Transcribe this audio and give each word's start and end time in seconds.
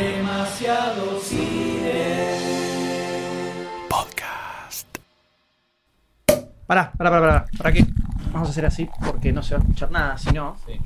Demasiado 0.00 1.20
cine. 1.20 2.32
Podcast. 3.86 4.86
Pará, 6.66 6.90
pará, 6.96 7.10
pará, 7.10 7.20
pará. 7.20 7.44
¿Para 7.58 7.72
qué? 7.72 7.84
Vamos 8.32 8.48
a 8.48 8.50
hacer 8.52 8.64
así 8.64 8.88
porque 9.04 9.30
no 9.30 9.42
se 9.42 9.54
va 9.54 9.60
a 9.60 9.62
escuchar 9.62 9.90
nada, 9.90 10.16
si 10.16 10.30
no. 10.30 10.56
Sí. 10.64 10.80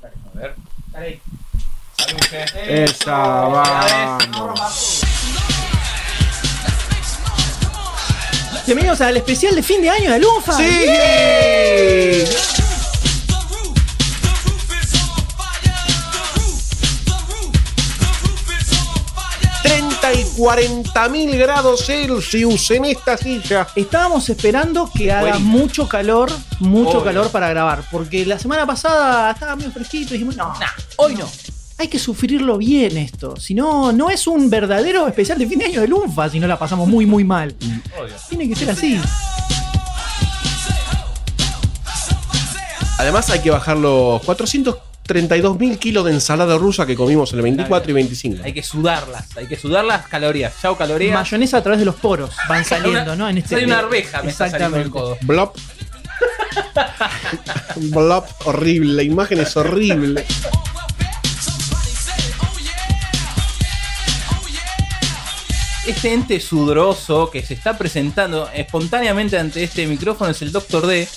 Dale, 0.00 0.14
a 0.24 0.38
ver. 0.38 0.54
Dale. 0.92 1.20
Salud, 1.96 2.20
jefe. 2.30 2.84
Esa. 2.84 4.18
Bienvenidos 8.66 9.00
al 9.00 9.16
especial 9.16 9.56
de 9.56 9.64
fin 9.64 9.82
de 9.82 9.90
año 9.90 10.12
de 10.12 10.20
Lufa. 10.20 10.52
¡Sí! 10.52 10.64
40.000 20.40 21.36
grados 21.36 21.84
Celsius 21.84 22.70
en 22.70 22.86
esta 22.86 23.18
silla. 23.18 23.68
Estábamos 23.76 24.26
esperando 24.30 24.90
que 24.90 25.12
haga 25.12 25.38
mucho 25.38 25.86
calor, 25.86 26.32
mucho 26.60 27.04
calor 27.04 27.30
para 27.30 27.50
grabar, 27.50 27.84
porque 27.90 28.24
la 28.24 28.38
semana 28.38 28.66
pasada 28.66 29.32
estaba 29.32 29.54
medio 29.54 29.70
fresquito 29.70 30.10
y 30.10 30.12
dijimos, 30.14 30.36
no, 30.36 30.46
nah, 30.58 30.70
hoy 30.96 31.14
no. 31.14 31.28
Hay 31.76 31.88
que 31.88 31.98
sufrirlo 31.98 32.56
bien 32.56 32.96
esto, 32.96 33.36
si 33.36 33.52
no, 33.52 33.92
no 33.92 34.08
es 34.08 34.26
un 34.26 34.48
verdadero 34.48 35.06
especial 35.06 35.38
de 35.38 35.46
fin 35.46 35.58
de 35.58 35.66
año 35.66 35.82
de 35.82 35.88
Lunfa, 35.88 36.30
si 36.30 36.40
no 36.40 36.46
la 36.46 36.58
pasamos 36.58 36.88
muy, 36.88 37.04
muy 37.04 37.22
mal. 37.22 37.54
Tiene 38.30 38.48
que 38.48 38.56
ser 38.56 38.70
así. 38.70 38.98
Además 42.98 43.28
hay 43.28 43.40
que 43.40 43.50
bajar 43.50 43.76
los 43.76 44.22
400 44.22 44.89
32.000 45.10 45.78
kilos 45.78 46.04
de 46.04 46.12
ensalada 46.12 46.56
rusa 46.56 46.86
que 46.86 46.94
comimos 46.94 47.32
el 47.32 47.42
24 47.42 47.90
y 47.90 47.94
25. 47.94 48.44
Hay 48.44 48.52
que 48.52 48.62
sudarlas, 48.62 49.36
hay 49.36 49.48
que 49.48 49.56
sudar 49.56 49.84
las 49.84 50.06
calorías. 50.06 50.54
Chau, 50.62 50.76
calorías. 50.76 51.14
Mayonesa 51.14 51.56
a 51.56 51.62
través 51.62 51.80
de 51.80 51.84
los 51.84 51.96
poros 51.96 52.30
van 52.48 52.64
saliendo, 52.64 53.16
¿no? 53.16 53.28
En 53.28 53.38
este 53.38 53.56
Soy 53.56 53.64
una 53.64 53.80
arveja, 53.80 54.22
me 54.22 54.30
está 54.30 54.48
saliendo 54.48 54.76
el 54.76 54.90
codo. 54.90 55.18
Blop. 55.22 55.56
Blop 57.76 58.26
horrible, 58.44 58.92
la 58.94 59.02
imagen 59.02 59.40
es 59.40 59.56
horrible. 59.56 60.24
Este 65.86 66.12
ente 66.12 66.38
sudoroso 66.38 67.30
que 67.32 67.42
se 67.42 67.54
está 67.54 67.76
presentando 67.76 68.48
espontáneamente 68.54 69.36
ante 69.36 69.64
este 69.64 69.88
micrófono 69.88 70.30
es 70.30 70.40
el 70.42 70.52
Doctor 70.52 70.86
D, 70.86 71.08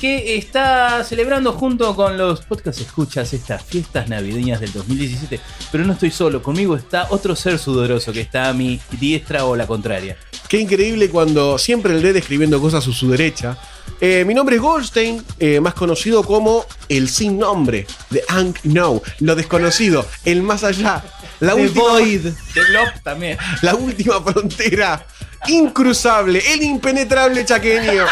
que 0.00 0.38
está 0.38 1.04
celebrando 1.04 1.52
junto 1.52 1.94
con 1.94 2.16
los 2.16 2.40
podcast 2.40 2.80
escuchas 2.80 3.34
estas 3.34 3.62
fiestas 3.62 4.08
navideñas 4.08 4.58
del 4.60 4.72
2017. 4.72 5.38
Pero 5.70 5.84
no 5.84 5.92
estoy 5.92 6.10
solo, 6.10 6.42
conmigo 6.42 6.74
está 6.74 7.08
otro 7.10 7.36
ser 7.36 7.58
sudoroso 7.58 8.10
que 8.10 8.22
está 8.22 8.48
a 8.48 8.54
mi 8.54 8.80
diestra 8.98 9.44
o 9.44 9.54
la 9.54 9.66
contraria. 9.66 10.16
Qué 10.48 10.58
increíble 10.58 11.10
cuando 11.10 11.58
siempre 11.58 11.94
el 11.94 12.02
dedo 12.02 12.18
escribiendo 12.18 12.58
cosas 12.60 12.88
a 12.88 12.92
su 12.92 13.10
derecha. 13.10 13.58
Eh, 14.00 14.24
mi 14.26 14.32
nombre 14.32 14.56
es 14.56 14.62
Goldstein, 14.62 15.22
eh, 15.38 15.60
más 15.60 15.74
conocido 15.74 16.24
como 16.24 16.64
el 16.88 17.10
sin 17.10 17.38
nombre, 17.38 17.86
The 18.10 18.24
Unknown, 18.34 19.02
lo 19.18 19.36
desconocido, 19.36 20.06
el 20.24 20.42
más 20.42 20.64
allá, 20.64 21.04
la 21.40 21.54
The 21.54 21.60
última, 21.60 21.84
Void. 21.84 22.22
De 22.22 22.64
Blob 22.70 23.02
también. 23.02 23.36
la 23.60 23.74
última 23.74 24.22
frontera, 24.22 25.06
incruzable, 25.48 26.42
el 26.54 26.62
impenetrable 26.62 27.44
chaqueño. 27.44 28.06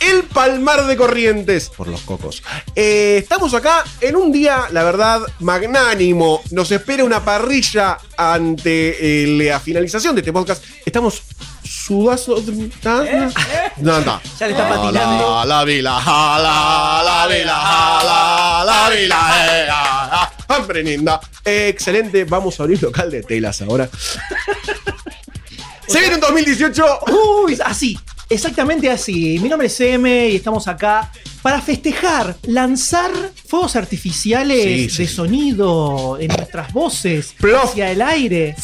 El 0.00 0.24
Palmar 0.24 0.86
de 0.86 0.96
Corrientes, 0.96 1.68
por 1.68 1.86
los 1.86 2.00
cocos. 2.02 2.42
Eh, 2.74 3.18
estamos 3.18 3.52
acá 3.54 3.84
en 4.00 4.16
un 4.16 4.32
día, 4.32 4.68
la 4.72 4.82
verdad, 4.82 5.20
magnánimo. 5.40 6.42
Nos 6.50 6.72
espera 6.72 7.04
una 7.04 7.24
parrilla 7.24 7.98
ante 8.16 9.24
eh, 9.24 9.26
la 9.26 9.60
finalización 9.60 10.14
de 10.14 10.22
este 10.22 10.32
podcast. 10.32 10.64
Estamos 10.84 11.22
sudazos. 11.62 12.44
¿Ah? 12.84 13.30
No, 13.76 14.00
no. 14.00 14.20
Ya 14.38 14.46
le 14.46 14.52
está 14.52 14.68
patinando. 14.68 15.28
Jala, 15.28 15.44
la 15.44 15.64
vila, 15.64 16.00
jala, 16.00 17.02
la 17.04 17.26
vila, 17.26 17.54
jala, 17.54 18.64
la 18.64 18.90
vila, 18.90 19.46
eh, 19.46 19.68
ah, 19.70 20.08
ah, 20.12 20.54
hambre 20.56 20.82
linda. 20.82 21.20
Eh, 21.44 21.68
excelente, 21.68 22.24
vamos 22.24 22.58
a 22.58 22.64
abrir 22.64 22.82
local 22.82 23.10
de 23.10 23.22
telas 23.22 23.62
ahora. 23.62 23.88
Se 25.86 26.00
viene 26.00 26.14
un 26.16 26.20
2018. 26.20 27.00
Uy, 27.44 27.58
así, 27.64 27.98
exactamente 28.30 28.88
así. 28.90 29.38
Mi 29.40 29.48
nombre 29.48 29.66
es 29.66 29.80
M 29.80 30.28
y 30.30 30.36
estamos 30.36 30.66
acá 30.68 31.12
para 31.42 31.60
festejar, 31.60 32.36
lanzar 32.44 33.10
fuegos 33.46 33.76
artificiales 33.76 34.62
Sí, 34.64 34.88
sí, 34.90 35.02
de 35.02 35.08
sí. 35.08 35.14
sonido 35.14 36.18
en 36.20 36.28
nuestras 36.28 36.72
voces 36.72 37.34
Plof. 37.38 37.64
hacia 37.70 37.90
el 37.90 38.00
aire. 38.02 38.54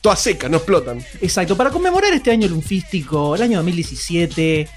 Todas 0.00 0.20
secas, 0.20 0.50
no 0.50 0.58
explotan. 0.58 1.04
Exacto, 1.20 1.56
para 1.56 1.70
conmemorar 1.70 2.12
este 2.14 2.30
año 2.30 2.46
lunfístico, 2.48 3.34
el 3.34 3.42
año 3.42 3.58
2017. 3.58 4.68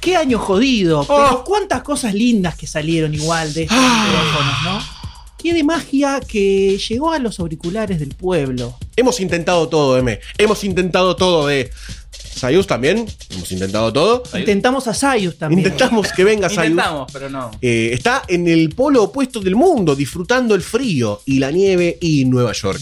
Qué 0.00 0.16
año 0.16 0.38
jodido, 0.38 1.04
pero 1.04 1.40
Oh. 1.40 1.44
cuántas 1.44 1.82
cosas 1.82 2.14
lindas 2.14 2.54
que 2.56 2.66
salieron 2.68 3.12
igual 3.14 3.52
de 3.52 3.64
estos 3.64 3.76
Ah. 3.78 4.06
micrófonos, 4.06 4.62
¿no? 4.86 4.98
Qué 5.36 5.52
de 5.54 5.64
magia 5.64 6.20
que 6.20 6.78
llegó 6.78 7.12
a 7.12 7.18
los 7.18 7.40
auriculares 7.40 7.98
del 7.98 8.10
pueblo. 8.14 8.78
Hemos 8.98 9.20
intentado 9.20 9.68
todo, 9.68 9.96
M. 9.96 10.18
Hemos 10.38 10.64
intentado 10.64 11.14
todo 11.14 11.46
de. 11.46 11.70
Sayus 12.10 12.66
también. 12.66 13.06
Hemos 13.30 13.52
intentado 13.52 13.92
todo. 13.92 14.24
Intentamos 14.36 14.88
a 14.88 14.94
Sayus 14.94 15.38
también. 15.38 15.60
Intentamos 15.60 16.12
que 16.12 16.24
venga 16.24 16.48
Sayus. 16.48 16.72
Intentamos, 16.72 17.12
pero 17.12 17.30
no. 17.30 17.52
Eh, 17.62 17.90
está 17.92 18.24
en 18.26 18.48
el 18.48 18.70
polo 18.70 19.04
opuesto 19.04 19.38
del 19.38 19.54
mundo, 19.54 19.94
disfrutando 19.94 20.56
el 20.56 20.62
frío 20.62 21.20
y 21.26 21.38
la 21.38 21.52
nieve 21.52 21.96
y 22.00 22.24
Nueva 22.24 22.52
York. 22.52 22.80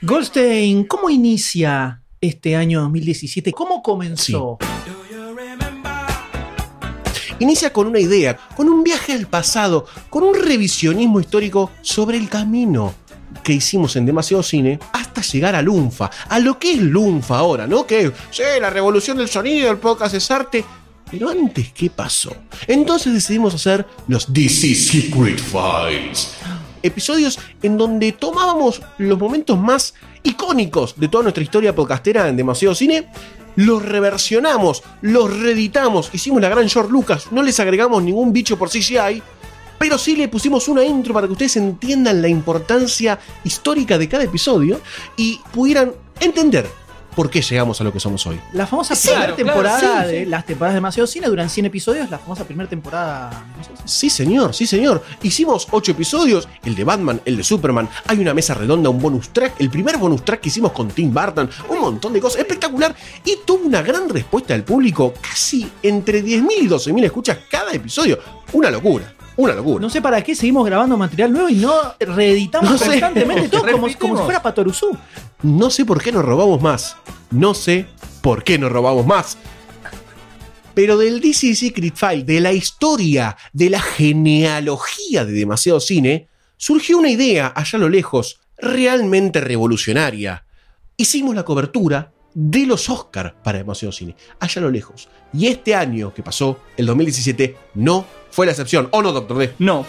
Goldstein, 0.00 0.84
¿cómo 0.84 1.10
inicia 1.10 2.00
este 2.22 2.56
año 2.56 2.80
2017? 2.80 3.52
¿Cómo 3.52 3.82
comenzó? 3.82 4.58
Inicia 7.42 7.72
con 7.72 7.88
una 7.88 7.98
idea, 7.98 8.36
con 8.54 8.68
un 8.68 8.84
viaje 8.84 9.12
al 9.12 9.26
pasado, 9.26 9.84
con 10.10 10.22
un 10.22 10.32
revisionismo 10.32 11.18
histórico 11.18 11.72
sobre 11.80 12.16
el 12.16 12.28
camino 12.28 12.94
que 13.42 13.54
hicimos 13.54 13.96
en 13.96 14.06
demasiado 14.06 14.44
cine 14.44 14.78
hasta 14.92 15.22
llegar 15.22 15.56
a 15.56 15.60
Lunfa, 15.60 16.08
a 16.28 16.38
lo 16.38 16.56
que 16.60 16.70
es 16.70 16.78
Lunfa 16.78 17.38
ahora, 17.38 17.66
¿no? 17.66 17.84
Que 17.84 18.12
sí, 18.30 18.44
la 18.60 18.70
revolución 18.70 19.18
del 19.18 19.28
sonido, 19.28 19.72
el 19.72 19.78
podcast 19.78 20.14
es 20.14 20.30
arte. 20.30 20.64
Pero 21.10 21.30
antes, 21.30 21.72
¿qué 21.72 21.90
pasó? 21.90 22.32
Entonces 22.68 23.12
decidimos 23.12 23.52
hacer 23.56 23.84
los 24.06 24.32
DC 24.32 24.76
Secret 24.76 25.40
Files. 25.40 26.34
Episodios 26.80 27.40
en 27.60 27.76
donde 27.76 28.12
tomábamos 28.12 28.82
los 28.98 29.18
momentos 29.18 29.58
más 29.58 29.94
icónicos 30.22 30.94
de 30.96 31.08
toda 31.08 31.24
nuestra 31.24 31.42
historia 31.42 31.74
podcastera 31.74 32.28
en 32.28 32.36
demasiado 32.36 32.76
cine 32.76 33.08
los 33.56 33.84
reversionamos, 33.84 34.82
los 35.00 35.38
reeditamos, 35.40 36.10
hicimos 36.12 36.40
la 36.40 36.48
gran 36.48 36.68
George 36.68 36.90
Lucas, 36.90 37.28
no 37.30 37.42
les 37.42 37.58
agregamos 37.60 38.02
ningún 38.02 38.32
bicho 38.32 38.58
por 38.58 38.70
CGI, 38.70 39.22
pero 39.78 39.98
sí 39.98 40.16
le 40.16 40.28
pusimos 40.28 40.68
una 40.68 40.84
intro 40.84 41.12
para 41.12 41.26
que 41.26 41.32
ustedes 41.32 41.56
entiendan 41.56 42.22
la 42.22 42.28
importancia 42.28 43.18
histórica 43.44 43.98
de 43.98 44.08
cada 44.08 44.24
episodio 44.24 44.80
y 45.16 45.40
pudieran 45.52 45.92
entender 46.20 46.81
por 47.14 47.30
qué 47.30 47.42
llegamos 47.42 47.80
a 47.80 47.84
lo 47.84 47.92
que 47.92 48.00
somos 48.00 48.26
hoy. 48.26 48.40
La 48.52 48.66
famosa 48.66 48.94
Sí, 48.94 49.08
primera 49.08 49.34
claro, 49.34 49.36
claro, 49.36 49.52
temporada 49.52 50.04
sí, 50.04 50.12
de 50.12 50.24
sí. 50.24 50.30
las 50.30 50.46
temporadas 50.46 50.72
de 50.72 50.76
Demasiado 50.76 51.06
Cine 51.06 51.26
duran 51.28 51.50
100 51.50 51.66
episodios, 51.66 52.10
la 52.10 52.18
famosa 52.18 52.44
primera 52.44 52.68
temporada. 52.68 53.44
Sí, 53.84 54.10
señor, 54.10 54.54
sí, 54.54 54.66
señor. 54.66 55.02
Hicimos 55.22 55.68
ocho 55.70 55.92
episodios, 55.92 56.48
el 56.64 56.74
de 56.74 56.84
Batman, 56.84 57.20
el 57.24 57.36
de 57.36 57.44
Superman, 57.44 57.88
hay 58.06 58.18
una 58.18 58.34
mesa 58.34 58.54
redonda, 58.54 58.90
un 58.90 59.00
bonus 59.00 59.30
track, 59.30 59.60
el 59.60 59.70
primer 59.70 59.96
bonus 59.98 60.24
track 60.24 60.40
que 60.40 60.48
hicimos 60.48 60.72
con 60.72 60.88
Tim 60.88 61.12
Burton, 61.12 61.48
un 61.68 61.80
montón 61.80 62.12
de 62.12 62.20
cosas, 62.20 62.40
espectacular, 62.40 62.94
y 63.24 63.38
tuvo 63.44 63.64
una 63.66 63.82
gran 63.82 64.08
respuesta 64.08 64.54
del 64.54 64.64
público, 64.64 65.14
casi 65.20 65.70
entre 65.82 66.22
10.000 66.24 66.46
y 66.62 66.68
12.000 66.68 67.04
escuchas 67.04 67.38
cada 67.50 67.72
episodio. 67.72 68.18
Una 68.52 68.70
locura, 68.70 69.14
una 69.36 69.54
locura. 69.54 69.80
No 69.80 69.90
sé 69.90 70.02
para 70.02 70.22
qué 70.22 70.34
seguimos 70.34 70.64
grabando 70.66 70.96
material 70.96 71.32
nuevo 71.32 71.48
y 71.48 71.54
no 71.56 71.72
reeditamos 71.98 72.70
No 72.70 72.78
sé. 72.78 72.86
constantemente 72.86 73.48
todo 73.48 73.62
como, 73.70 73.88
como 73.98 74.16
si 74.16 74.22
fuera 74.24 74.42
Patoruzú. 74.42 74.96
No 75.42 75.70
sé 75.70 75.84
por 75.84 76.02
qué 76.02 76.12
nos 76.12 76.24
robamos 76.24 76.60
más. 76.60 76.96
No 77.30 77.54
sé 77.54 77.86
por 78.20 78.44
qué 78.44 78.58
nos 78.58 78.70
robamos 78.70 79.06
más. 79.06 79.38
Pero 80.74 80.96
del 80.96 81.20
DC 81.20 81.54
Secret 81.54 81.94
File, 81.96 82.24
de 82.24 82.40
la 82.40 82.52
historia, 82.52 83.36
de 83.52 83.70
la 83.70 83.80
genealogía 83.80 85.24
de 85.24 85.32
demasiado 85.32 85.80
cine, 85.80 86.28
surgió 86.56 86.98
una 86.98 87.10
idea 87.10 87.52
allá 87.54 87.76
a 87.76 87.80
lo 87.80 87.88
lejos, 87.88 88.40
realmente 88.56 89.40
revolucionaria. 89.40 90.44
Hicimos 90.96 91.34
la 91.34 91.44
cobertura 91.44 92.11
de 92.34 92.66
los 92.66 92.88
Oscars 92.88 93.34
para 93.42 93.58
demasiado 93.58 93.92
cine, 93.92 94.16
allá 94.40 94.60
a 94.60 94.64
lo 94.64 94.70
lejos. 94.70 95.08
Y 95.32 95.46
este 95.46 95.74
año 95.74 96.12
que 96.14 96.22
pasó, 96.22 96.58
el 96.76 96.86
2017, 96.86 97.56
no 97.74 98.04
fue 98.30 98.46
la 98.46 98.52
excepción. 98.52 98.88
¿O 98.92 99.02
no, 99.02 99.12
Doctor 99.12 99.38
D? 99.38 99.54
No. 99.58 99.84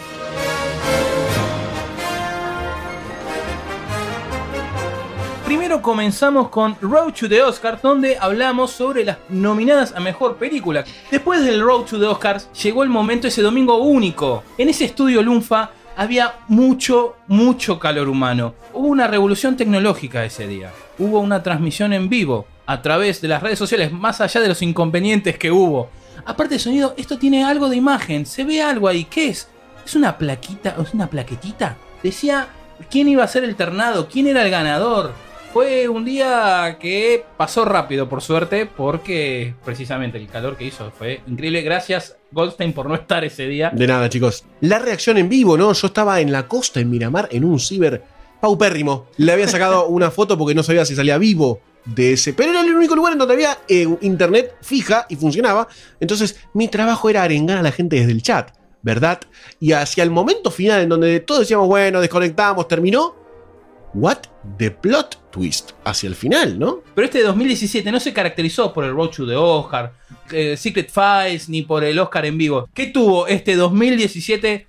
Primero 5.44 5.82
comenzamos 5.82 6.48
con 6.48 6.76
Road 6.80 7.12
to 7.12 7.28
the 7.28 7.42
Oscars, 7.42 7.80
donde 7.80 8.16
hablamos 8.18 8.70
sobre 8.70 9.04
las 9.04 9.18
nominadas 9.28 9.92
a 9.94 10.00
mejor 10.00 10.36
película. 10.36 10.84
Después 11.10 11.44
del 11.44 11.62
Road 11.62 11.84
to 11.84 11.98
the 11.98 12.06
Oscars, 12.06 12.50
llegó 12.62 12.82
el 12.82 12.88
momento 12.88 13.28
ese 13.28 13.42
domingo 13.42 13.76
único. 13.76 14.42
En 14.58 14.68
ese 14.68 14.86
estudio 14.86 15.22
Lunfa 15.22 15.70
había 15.96 16.34
mucho, 16.48 17.16
mucho 17.26 17.78
calor 17.78 18.08
humano. 18.08 18.54
Hubo 18.72 18.88
una 18.88 19.06
revolución 19.06 19.56
tecnológica 19.56 20.24
ese 20.24 20.46
día. 20.46 20.72
Hubo 20.98 21.20
una 21.20 21.42
transmisión 21.42 21.92
en 21.92 22.08
vivo 22.08 22.46
a 22.66 22.82
través 22.82 23.20
de 23.20 23.28
las 23.28 23.42
redes 23.42 23.58
sociales, 23.58 23.92
más 23.92 24.20
allá 24.20 24.40
de 24.40 24.48
los 24.48 24.62
inconvenientes 24.62 25.38
que 25.38 25.50
hubo. 25.50 25.90
Aparte 26.24 26.54
de 26.54 26.60
sonido, 26.60 26.94
esto 26.96 27.18
tiene 27.18 27.44
algo 27.44 27.68
de 27.68 27.76
imagen, 27.76 28.26
se 28.26 28.44
ve 28.44 28.62
algo 28.62 28.88
ahí. 28.88 29.04
¿Qué 29.04 29.28
es? 29.28 29.48
¿Es 29.84 29.94
una 29.94 30.16
plaquita? 30.16 30.76
¿Es 30.80 30.94
una 30.94 31.08
plaquetita? 31.08 31.76
Decía 32.02 32.48
quién 32.90 33.08
iba 33.08 33.22
a 33.22 33.28
ser 33.28 33.44
el 33.44 33.56
ternado, 33.56 34.08
quién 34.08 34.26
era 34.26 34.42
el 34.42 34.50
ganador. 34.50 35.12
Fue 35.54 35.88
un 35.88 36.04
día 36.04 36.78
que 36.80 37.24
pasó 37.36 37.64
rápido, 37.64 38.08
por 38.08 38.22
suerte, 38.22 38.66
porque 38.66 39.54
precisamente 39.64 40.18
el 40.18 40.26
calor 40.26 40.56
que 40.56 40.64
hizo 40.64 40.90
fue 40.90 41.20
increíble. 41.28 41.62
Gracias, 41.62 42.16
Goldstein, 42.32 42.72
por 42.72 42.88
no 42.88 42.96
estar 42.96 43.24
ese 43.24 43.46
día. 43.46 43.70
De 43.72 43.86
nada, 43.86 44.08
chicos. 44.08 44.44
La 44.62 44.80
reacción 44.80 45.16
en 45.16 45.28
vivo, 45.28 45.56
¿no? 45.56 45.72
Yo 45.72 45.86
estaba 45.86 46.20
en 46.20 46.32
la 46.32 46.48
costa, 46.48 46.80
en 46.80 46.90
Miramar, 46.90 47.28
en 47.30 47.44
un 47.44 47.60
ciber 47.60 48.02
paupérrimo. 48.40 49.06
Le 49.16 49.30
había 49.30 49.46
sacado 49.46 49.86
una 49.90 50.10
foto 50.10 50.36
porque 50.36 50.56
no 50.56 50.64
sabía 50.64 50.84
si 50.84 50.96
salía 50.96 51.18
vivo 51.18 51.60
de 51.84 52.14
ese. 52.14 52.32
Pero 52.32 52.50
era 52.50 52.60
el 52.62 52.74
único 52.74 52.96
lugar 52.96 53.12
en 53.12 53.20
donde 53.20 53.34
había 53.34 53.58
eh, 53.68 53.86
internet 54.00 54.56
fija 54.60 55.06
y 55.08 55.14
funcionaba. 55.14 55.68
Entonces, 56.00 56.40
mi 56.52 56.66
trabajo 56.66 57.08
era 57.08 57.22
arengar 57.22 57.58
a 57.58 57.62
la 57.62 57.70
gente 57.70 57.94
desde 57.94 58.10
el 58.10 58.22
chat, 58.22 58.50
¿verdad? 58.82 59.20
Y 59.60 59.70
hacia 59.70 60.02
el 60.02 60.10
momento 60.10 60.50
final, 60.50 60.82
en 60.82 60.88
donde 60.88 61.20
todos 61.20 61.42
decíamos, 61.42 61.68
bueno, 61.68 62.00
desconectamos, 62.00 62.66
terminó. 62.66 63.22
What 63.94 64.22
the 64.58 64.72
plot 64.72 65.30
twist 65.30 65.70
hacia 65.84 66.08
el 66.08 66.16
final, 66.16 66.58
¿no? 66.58 66.80
Pero 66.96 67.04
este 67.06 67.22
2017 67.22 67.92
no 67.92 68.00
se 68.00 68.12
caracterizó 68.12 68.72
por 68.72 68.84
el 68.84 68.92
Road 68.92 69.10
to 69.10 69.26
the 69.26 69.36
Oscar, 69.36 69.92
eh, 70.32 70.56
Secret 70.56 70.90
Files, 70.90 71.48
ni 71.48 71.62
por 71.62 71.84
el 71.84 71.98
Oscar 72.00 72.26
en 72.26 72.36
vivo. 72.36 72.68
¿Qué 72.74 72.86
tuvo 72.88 73.28
este 73.28 73.54
2017, 73.54 74.66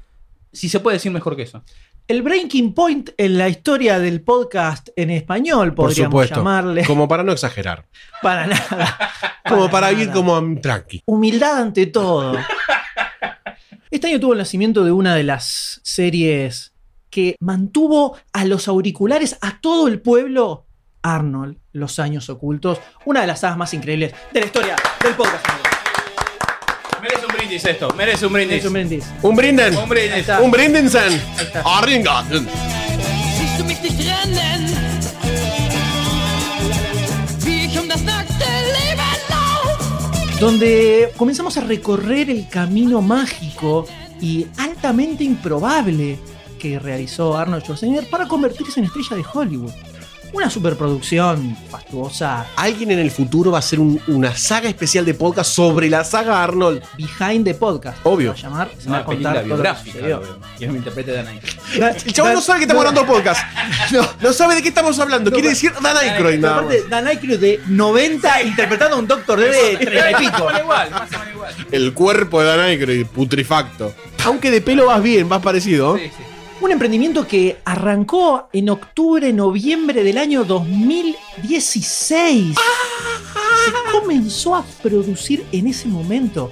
si 0.53 0.69
se 0.69 0.79
puede 0.79 0.97
decir 0.97 1.11
mejor 1.11 1.35
que 1.35 1.41
eso? 1.41 1.63
El 2.07 2.21
breaking 2.21 2.73
point 2.75 3.09
en 3.17 3.39
la 3.39 3.49
historia 3.49 3.97
del 3.97 4.21
podcast 4.21 4.89
en 4.95 5.09
español, 5.09 5.73
Por 5.73 5.87
podríamos 5.87 6.11
supuesto. 6.11 6.35
llamarle. 6.35 6.85
Como 6.85 7.07
para 7.07 7.23
no 7.23 7.31
exagerar. 7.31 7.85
Para 8.21 8.45
nada. 8.45 8.97
Como 9.49 9.69
para 9.71 9.91
nada. 9.91 10.03
ir 10.03 10.11
como 10.11 10.39
mm, 10.41 10.61
tranqui. 10.61 11.01
Humildad 11.05 11.61
ante 11.61 11.87
todo. 11.87 12.37
Este 13.91 14.07
año 14.07 14.19
tuvo 14.19 14.33
el 14.33 14.39
nacimiento 14.39 14.83
de 14.83 14.91
una 14.91 15.15
de 15.15 15.23
las 15.23 15.79
series 15.83 16.73
que 17.15 17.37
mantuvo 17.39 18.17
a 18.33 18.43
los 18.43 18.67
auriculares 18.67 19.37
a 19.39 19.61
todo 19.61 19.87
el 19.87 20.01
pueblo. 20.01 20.65
Arnold, 21.01 21.55
Los 21.71 21.97
Años 21.99 22.29
Ocultos, 22.29 22.81
una 23.05 23.21
de 23.21 23.27
las 23.27 23.39
sagas 23.39 23.57
más 23.57 23.73
increíbles 23.73 24.13
de 24.33 24.39
la 24.41 24.45
historia 24.47 24.75
del 25.01 25.13
podcast. 25.13 25.45
Merece 27.01 27.25
un 27.25 27.33
brindis 27.37 27.63
esto, 27.63 27.93
merece 27.95 28.25
un 28.25 28.33
brindis. 28.33 28.57
Es 28.57 28.65
un 28.65 28.73
brindis. 28.73 29.05
Un 29.21 29.35
brinden. 29.37 29.77
Un 29.77 29.87
brindis. 29.87 30.27
Un. 30.41 31.63
Arringaten. 31.63 32.49
Lauf. 39.29 40.39
donde 40.41 41.13
comenzamos 41.15 41.55
a 41.55 41.61
recorrer 41.61 42.29
el 42.29 42.49
camino 42.49 43.01
mágico 43.01 43.85
y 44.19 44.47
altamente 44.57 45.23
improbable 45.23 46.19
que 46.69 46.79
realizó 46.79 47.37
Arnold 47.37 47.63
Schwarzenegger 47.63 48.09
para 48.09 48.27
convertirse 48.27 48.79
en 48.79 48.87
estrella 48.87 49.17
de 49.17 49.23
Hollywood. 49.31 49.71
Una 50.33 50.49
superproducción 50.49 51.55
fastuosa, 51.69 52.47
Alguien 52.57 52.91
en 52.91 52.99
el 52.99 53.09
futuro 53.09 53.51
va 53.51 53.59
a 53.59 53.59
hacer 53.59 53.79
un- 53.79 54.01
una 54.07 54.35
saga 54.35 54.67
especial 54.67 55.05
de 55.05 55.13
podcast 55.13 55.49
sobre 55.51 55.89
la 55.89 56.03
saga 56.03 56.43
Arnold. 56.43 56.81
behind 56.97 57.45
the 57.45 57.53
podcast. 57.53 57.99
Obvio. 58.03 58.35
Se 58.35 58.47
va 58.47 58.47
a 58.47 58.51
llamar, 58.65 58.71
se 58.77 58.85
va 58.89 58.95
Una 58.95 58.99
a 58.99 59.05
contar 59.05 59.33
todo 59.33 59.33
lo 59.35 59.41
que 59.41 59.47
biográfica. 59.53 59.93
sucedió. 59.93 60.17
lo 60.19 60.21
veo. 60.59 60.71
Me 60.71 60.77
interprete 60.79 61.11
Dan 61.13 61.27
Aykroyd. 61.27 61.83
El 62.05 62.13
chaval 62.13 62.33
no 62.33 62.41
sabe 62.41 62.59
que 62.59 62.63
estamos 62.65 62.85
hablando 62.85 63.01
de 63.01 63.07
podcast. 63.07 63.41
No, 63.91 64.09
no 64.21 64.33
sabe 64.33 64.55
de 64.55 64.61
qué 64.63 64.69
estamos 64.69 64.99
hablando. 64.99 65.31
Quiere 65.31 65.49
decir 65.49 65.71
Dan 65.81 65.95
Aykroyd 65.97 66.39
nada 66.39 66.55
más. 66.55 66.63
Aparte, 66.65 66.83
Dan 66.89 67.07
Aykroyd 67.07 67.39
de 67.39 67.61
90 67.67 68.41
interpretando 68.41 68.95
a 68.95 68.99
un 68.99 69.07
Doctor 69.07 69.39
D 69.39 69.45
de 69.51 69.77
30 69.85 70.11
y 70.11 70.15
pico. 70.25 70.31
Más 70.31 70.41
o 70.41 70.45
menos 70.47 70.61
igual, 70.63 70.91
más 70.91 71.01
o 71.13 71.19
menos 71.19 71.27
igual. 71.33 71.53
El 71.71 71.93
cuerpo 71.93 72.41
de 72.41 72.47
Dan 72.47 72.59
Aykroyd, 72.61 73.05
putrefacto. 73.05 73.93
Aunque 74.25 74.49
de 74.51 74.59
pelo 74.59 74.87
vas 74.87 75.01
bien, 75.03 75.29
vas 75.29 75.41
parecido. 75.41 75.95
Sí, 75.97 76.03
sí. 76.17 76.23
Un 76.65 76.71
emprendimiento 76.71 77.27
que 77.27 77.59
arrancó 77.63 78.49
en 78.51 78.71
octubre, 78.71 79.31
noviembre 79.31 80.03
del 80.03 80.17
año 80.17 80.43
2016. 80.43 82.57
Se 82.57 83.91
comenzó 83.91 84.55
a 84.55 84.65
producir 84.81 85.45
en 85.51 85.67
ese 85.67 85.87
momento 85.87 86.49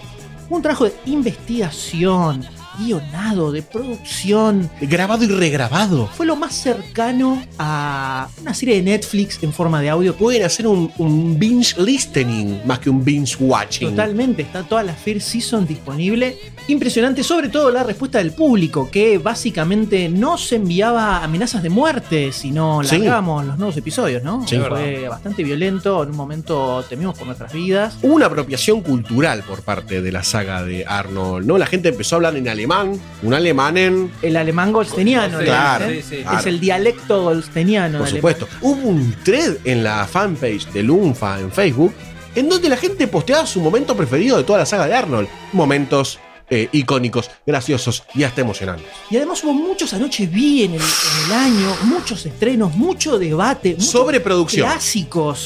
un 0.51 0.61
trabajo 0.61 0.85
de 0.85 0.93
investigación, 1.07 2.45
guionado, 2.79 3.51
de 3.51 3.61
producción. 3.61 4.69
Grabado 4.81 5.23
y 5.23 5.27
regrabado. 5.27 6.07
Fue 6.07 6.25
lo 6.25 6.35
más 6.35 6.53
cercano 6.53 7.41
a 7.57 8.27
una 8.41 8.53
serie 8.53 8.75
de 8.75 8.81
Netflix 8.83 9.41
en 9.41 9.53
forma 9.53 9.81
de 9.81 9.89
audio. 9.89 10.15
Pueden 10.15 10.43
hacer 10.43 10.67
un, 10.67 10.91
un 10.97 11.37
binge 11.39 11.75
listening 11.79 12.59
más 12.65 12.79
que 12.79 12.89
un 12.89 13.03
binge 13.03 13.35
watching. 13.39 13.89
Totalmente, 13.91 14.41
está 14.41 14.63
toda 14.63 14.83
la 14.83 14.93
First 14.93 15.27
Season 15.29 15.65
disponible. 15.65 16.37
Impresionante, 16.67 17.23
sobre 17.23 17.49
todo 17.49 17.69
la 17.71 17.83
respuesta 17.83 18.19
del 18.19 18.31
público, 18.31 18.89
que 18.89 19.17
básicamente 19.17 20.09
no 20.09 20.37
se 20.37 20.55
enviaba 20.55 21.23
amenazas 21.23 21.61
de 21.63 21.69
muerte, 21.69 22.31
sino 22.31 22.81
Sí. 22.83 22.97
largamos 22.97 23.45
los 23.45 23.57
nuevos 23.57 23.77
episodios, 23.77 24.23
¿no? 24.23 24.47
Sí. 24.47 24.57
Fue 24.67 25.07
bastante 25.07 25.43
violento, 25.43 26.03
en 26.03 26.09
un 26.11 26.15
momento 26.17 26.83
temimos 26.89 27.17
por 27.17 27.27
nuestras 27.27 27.51
vidas. 27.53 27.95
Hubo 28.01 28.13
una 28.13 28.27
apropiación 28.27 28.81
cultural 28.81 29.43
por 29.43 29.61
parte 29.61 30.01
de 30.01 30.11
la 30.11 30.23
saga 30.23 30.63
de 30.63 30.85
Arnold, 30.85 31.45
¿no? 31.45 31.57
La 31.57 31.65
gente 31.65 31.89
empezó 31.89 32.15
a 32.15 32.17
hablar 32.17 32.35
en 32.35 32.47
alemán, 32.47 32.62
un 32.67 33.33
alemán 33.33 33.77
en... 33.77 34.11
El 34.21 34.37
alemán 34.37 34.71
golsteniano, 34.71 35.39
Claro, 35.39 35.89
sí, 35.89 36.01
sí. 36.01 36.17
claro. 36.23 36.39
es 36.39 36.45
el 36.45 36.59
dialecto 36.59 37.23
golsteniano. 37.23 37.99
Por 37.99 38.09
supuesto. 38.09 38.47
Hubo 38.61 38.87
un 38.89 39.15
thread 39.23 39.57
en 39.63 39.83
la 39.83 40.05
fanpage 40.05 40.67
de 40.71 40.83
Lunfa 40.83 41.39
en 41.39 41.51
Facebook 41.51 41.93
en 42.35 42.49
donde 42.49 42.67
la 42.69 42.77
gente 42.77 43.07
posteaba 43.07 43.45
su 43.45 43.61
momento 43.61 43.95
preferido 43.95 44.37
de 44.37 44.43
toda 44.43 44.59
la 44.59 44.65
saga 44.65 44.87
de 44.87 44.93
Arnold. 44.95 45.27
Momentos 45.51 46.19
eh, 46.49 46.67
icónicos, 46.71 47.29
graciosos 47.45 48.03
y 48.13 48.23
hasta 48.23 48.41
emocionantes. 48.41 48.87
Y 49.09 49.17
además 49.17 49.43
hubo 49.43 49.53
muchos 49.53 49.93
anoche 49.93 50.27
vi 50.27 50.63
en 50.63 50.73
el, 50.73 50.81
en 50.81 51.25
el 51.25 51.31
año, 51.33 51.75
muchos 51.83 52.25
estrenos, 52.25 52.75
mucho 52.75 53.17
debate, 53.17 53.71
muchos 53.71 53.85
Sobreproducción. 53.87 54.67
clásicos. 54.67 55.39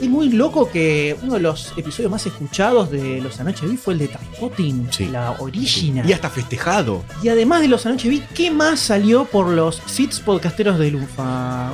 Es 0.00 0.08
muy 0.10 0.28
loco 0.28 0.70
que 0.70 1.16
uno 1.22 1.34
de 1.34 1.40
los 1.40 1.72
episodios 1.76 2.10
más 2.10 2.26
escuchados 2.26 2.90
de 2.90 3.20
Los 3.22 3.40
Anoche 3.40 3.66
Vi 3.66 3.78
fue 3.78 3.94
el 3.94 4.00
de 4.00 4.08
Transpotting, 4.08 4.88
Sí. 4.92 5.06
la 5.06 5.32
original. 5.38 6.08
Y 6.08 6.12
hasta 6.12 6.28
festejado. 6.28 7.02
Y 7.22 7.28
además 7.30 7.62
de 7.62 7.68
Los 7.68 7.86
Anoche 7.86 8.08
Vi, 8.10 8.20
¿qué 8.34 8.50
más 8.50 8.78
salió 8.78 9.24
por 9.24 9.48
los 9.48 9.80
feeds 9.80 10.20
podcasteros 10.20 10.78
de 10.78 10.90
Lufa? 10.90 11.70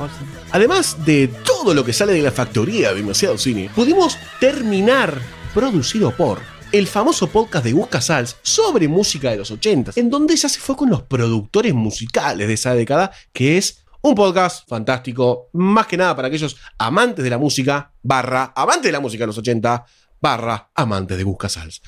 Además 0.51 1.03
de 1.05 1.27
todo 1.43 1.73
lo 1.73 1.83
que 1.83 1.91
sale 1.91 2.13
de 2.13 2.21
la 2.21 2.31
factoría 2.31 2.89
de 2.89 2.95
Demasiado 2.95 3.37
Cine, 3.37 3.69
pudimos 3.75 4.17
terminar 4.39 5.19
producido 5.53 6.11
por 6.15 6.39
el 6.71 6.87
famoso 6.87 7.27
podcast 7.27 7.65
de 7.65 7.73
Busca 7.73 7.99
Sals 8.01 8.37
sobre 8.41 8.87
música 8.87 9.29
de 9.31 9.37
los 9.37 9.51
80, 9.51 9.91
en 9.95 10.09
donde 10.09 10.33
ella 10.33 10.47
se 10.49 10.59
fue 10.59 10.75
con 10.77 10.89
los 10.89 11.03
productores 11.03 11.73
musicales 11.73 12.47
de 12.47 12.53
esa 12.53 12.73
década, 12.73 13.11
que 13.33 13.57
es 13.59 13.82
un 14.03 14.15
podcast 14.15 14.67
fantástico, 14.67 15.49
más 15.53 15.87
que 15.87 15.95
nada 15.95 16.13
para 16.13 16.27
aquellos 16.27 16.57
amantes 16.77 17.23
de 17.23 17.29
la 17.29 17.37
música, 17.37 17.93
barra, 18.01 18.51
amantes 18.53 18.83
de 18.83 18.91
la 18.91 18.99
música 18.99 19.23
de 19.23 19.27
los 19.27 19.37
80, 19.37 19.85
barra, 20.19 20.71
amantes 20.75 21.17
de 21.17 21.23
Busca 21.23 21.47
Sals. 21.47 21.81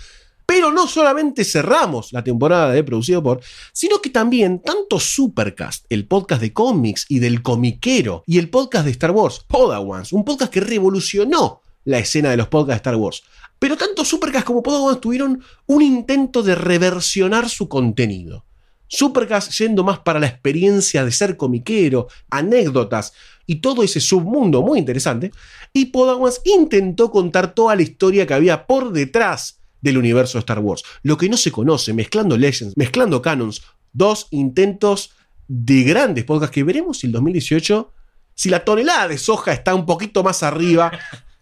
Pero 0.45 0.71
no 0.71 0.87
solamente 0.87 1.43
cerramos 1.43 2.13
la 2.13 2.23
temporada 2.23 2.71
de 2.71 2.85
Producido 2.85 3.21
por, 3.21 3.41
sino 3.73 3.99
que 3.99 4.11
también 4.11 4.61
tanto 4.61 4.97
Supercast, 4.97 5.87
el 5.89 6.07
podcast 6.07 6.41
de 6.41 6.53
cómics 6.53 7.05
y 7.09 7.19
del 7.19 7.41
comiquero, 7.41 8.23
y 8.25 8.39
el 8.39 8.49
podcast 8.49 8.85
de 8.85 8.91
Star 8.91 9.11
Wars, 9.11 9.43
Podawans, 9.45 10.13
un 10.13 10.23
podcast 10.23 10.53
que 10.53 10.61
revolucionó 10.61 11.63
la 11.83 11.99
escena 11.99 12.29
de 12.29 12.37
los 12.37 12.47
podcasts 12.47 12.81
de 12.81 12.89
Star 12.89 12.95
Wars. 12.95 13.23
Pero 13.59 13.75
tanto 13.75 14.05
Supercast 14.05 14.47
como 14.47 14.63
Podawans 14.63 15.01
tuvieron 15.01 15.43
un 15.65 15.81
intento 15.81 16.43
de 16.43 16.55
reversionar 16.55 17.49
su 17.49 17.67
contenido. 17.67 18.45
Supercast 18.87 19.51
yendo 19.53 19.83
más 19.83 19.99
para 19.99 20.19
la 20.19 20.27
experiencia 20.27 21.03
de 21.03 21.11
ser 21.11 21.37
comiquero, 21.37 22.07
anécdotas 22.29 23.13
y 23.47 23.55
todo 23.55 23.83
ese 23.83 23.99
submundo 23.99 24.61
muy 24.61 24.79
interesante. 24.79 25.31
Y 25.73 25.85
Podawans 25.85 26.41
intentó 26.45 27.11
contar 27.11 27.53
toda 27.53 27.75
la 27.75 27.81
historia 27.81 28.25
que 28.25 28.33
había 28.33 28.67
por 28.67 28.91
detrás 28.91 29.59
del 29.81 29.97
universo 29.97 30.37
de 30.37 30.39
Star 30.39 30.59
Wars. 30.59 30.83
Lo 31.03 31.17
que 31.17 31.29
no 31.29 31.37
se 31.37 31.51
conoce, 31.51 31.93
mezclando 31.93 32.37
Legends, 32.37 32.75
mezclando 32.77 33.21
Canons. 33.21 33.61
Dos 33.93 34.27
intentos 34.31 35.11
de 35.47 35.83
grandes 35.83 36.25
podcasts 36.25 36.53
que 36.53 36.63
veremos 36.63 36.99
si 36.99 37.07
el 37.07 37.13
2018, 37.13 37.91
si 38.33 38.49
la 38.49 38.65
tonelada 38.65 39.07
de 39.07 39.17
soja 39.17 39.53
está 39.53 39.73
un 39.75 39.85
poquito 39.85 40.23
más 40.23 40.43
arriba 40.43 40.91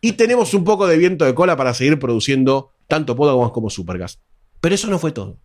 y 0.02 0.14
tenemos 0.14 0.54
un 0.54 0.64
poco 0.64 0.86
de 0.86 0.98
viento 0.98 1.26
de 1.26 1.34
cola 1.34 1.56
para 1.56 1.74
seguir 1.74 1.98
produciendo 1.98 2.72
tanto 2.88 3.16
Podawans 3.16 3.54
como 3.54 3.70
Supercast. 3.70 4.20
Pero 4.60 4.76
eso 4.76 4.88
no 4.88 5.00
fue 5.00 5.12
todo. 5.12 5.40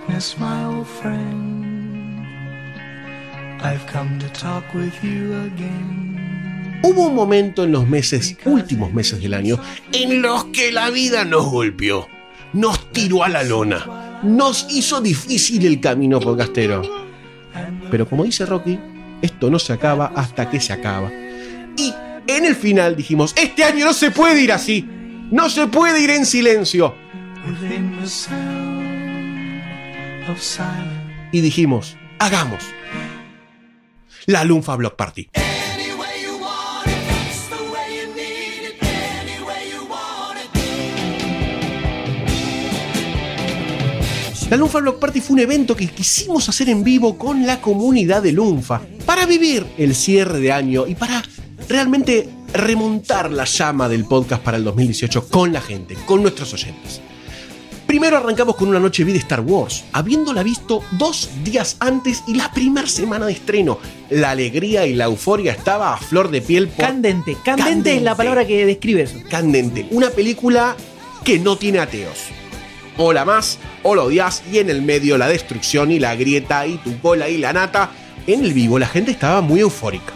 Darkness, 0.00 0.36
my 0.38 0.64
old 0.64 0.86
friend. 0.86 2.26
I've 3.62 3.86
come 3.86 4.18
to 4.18 4.28
talk 4.28 4.64
with 4.74 4.94
you 5.02 5.34
again. 5.34 6.80
Hubo 6.82 7.08
un 7.08 7.14
momento 7.14 7.64
en 7.64 7.72
los 7.72 7.86
meses, 7.86 8.36
últimos 8.46 8.92
meses 8.92 9.20
del 9.20 9.34
año, 9.34 9.60
en 9.92 10.22
los 10.22 10.44
que 10.46 10.72
la 10.72 10.88
vida 10.90 11.24
nos 11.24 11.46
golpeó, 11.50 12.08
nos 12.54 12.90
tiró 12.92 13.22
a 13.22 13.28
la 13.28 13.42
lona, 13.42 14.20
nos 14.22 14.66
hizo 14.70 15.00
difícil 15.00 15.66
el 15.66 15.80
camino 15.80 16.20
podcastero. 16.20 16.82
Pero 17.90 18.08
como 18.08 18.24
dice 18.24 18.46
Rocky, 18.46 18.78
esto 19.20 19.50
no 19.50 19.58
se 19.58 19.74
acaba 19.74 20.12
hasta 20.16 20.48
que 20.48 20.58
se 20.58 20.72
acaba. 20.72 21.10
Y 21.76 21.92
en 22.26 22.46
el 22.46 22.56
final 22.56 22.96
dijimos, 22.96 23.34
este 23.36 23.62
año 23.62 23.84
no 23.84 23.92
se 23.92 24.10
puede 24.10 24.40
ir 24.40 24.52
así, 24.52 24.88
no 25.30 25.50
se 25.50 25.66
puede 25.66 26.00
ir 26.00 26.10
en 26.10 26.24
silencio. 26.24 26.94
Y 31.32 31.40
dijimos, 31.40 31.96
hagamos 32.18 32.62
la 34.26 34.44
Lunfa 34.44 34.76
Block 34.76 34.96
Party. 34.96 35.28
La 44.50 44.56
Lunfa 44.56 44.80
Block 44.80 44.98
Party 44.98 45.20
fue 45.20 45.34
un 45.34 45.40
evento 45.40 45.76
que 45.76 45.86
quisimos 45.86 46.48
hacer 46.48 46.68
en 46.70 46.82
vivo 46.82 47.16
con 47.16 47.46
la 47.46 47.60
comunidad 47.60 48.20
de 48.20 48.32
Lunfa 48.32 48.80
para 49.06 49.24
vivir 49.24 49.64
el 49.78 49.94
cierre 49.94 50.40
de 50.40 50.50
año 50.50 50.88
y 50.88 50.96
para 50.96 51.22
realmente 51.68 52.28
remontar 52.52 53.30
la 53.30 53.44
llama 53.44 53.88
del 53.88 54.04
podcast 54.06 54.42
para 54.42 54.56
el 54.56 54.64
2018 54.64 55.28
con 55.28 55.52
la 55.52 55.60
gente, 55.60 55.94
con 56.04 56.22
nuestros 56.22 56.52
oyentes. 56.52 57.00
Primero 57.90 58.18
arrancamos 58.18 58.54
con 58.54 58.68
una 58.68 58.78
noche 58.78 59.02
vi 59.02 59.10
de 59.10 59.18
Star 59.18 59.40
Wars, 59.40 59.84
habiéndola 59.92 60.44
visto 60.44 60.84
dos 60.92 61.28
días 61.42 61.76
antes 61.80 62.22
y 62.28 62.34
la 62.34 62.52
primera 62.52 62.86
semana 62.86 63.26
de 63.26 63.32
estreno. 63.32 63.80
La 64.10 64.30
alegría 64.30 64.86
y 64.86 64.94
la 64.94 65.06
euforia 65.06 65.50
estaba 65.50 65.92
a 65.92 65.96
flor 65.96 66.30
de 66.30 66.40
piel 66.40 66.68
por 66.68 66.86
Candente. 66.86 67.32
Candente, 67.44 67.64
Candente. 67.64 67.96
es 67.96 68.02
la 68.02 68.14
palabra 68.14 68.46
que 68.46 68.64
describe 68.64 69.02
eso. 69.02 69.18
Candente. 69.28 69.88
Una 69.90 70.10
película 70.10 70.76
que 71.24 71.40
no 71.40 71.56
tiene 71.56 71.80
ateos. 71.80 72.28
O 72.96 73.12
la 73.12 73.24
más, 73.24 73.58
o 73.82 73.96
la 73.96 74.04
odias, 74.04 74.44
y 74.52 74.58
en 74.58 74.70
el 74.70 74.82
medio 74.82 75.18
la 75.18 75.26
destrucción 75.26 75.90
y 75.90 75.98
la 75.98 76.14
grieta 76.14 76.68
y 76.68 76.76
tu 76.76 76.96
cola 77.00 77.28
y 77.28 77.38
la 77.38 77.52
nata. 77.52 77.90
En 78.24 78.44
el 78.44 78.52
vivo 78.52 78.78
la 78.78 78.86
gente 78.86 79.10
estaba 79.10 79.40
muy 79.40 79.58
eufórica. 79.58 80.12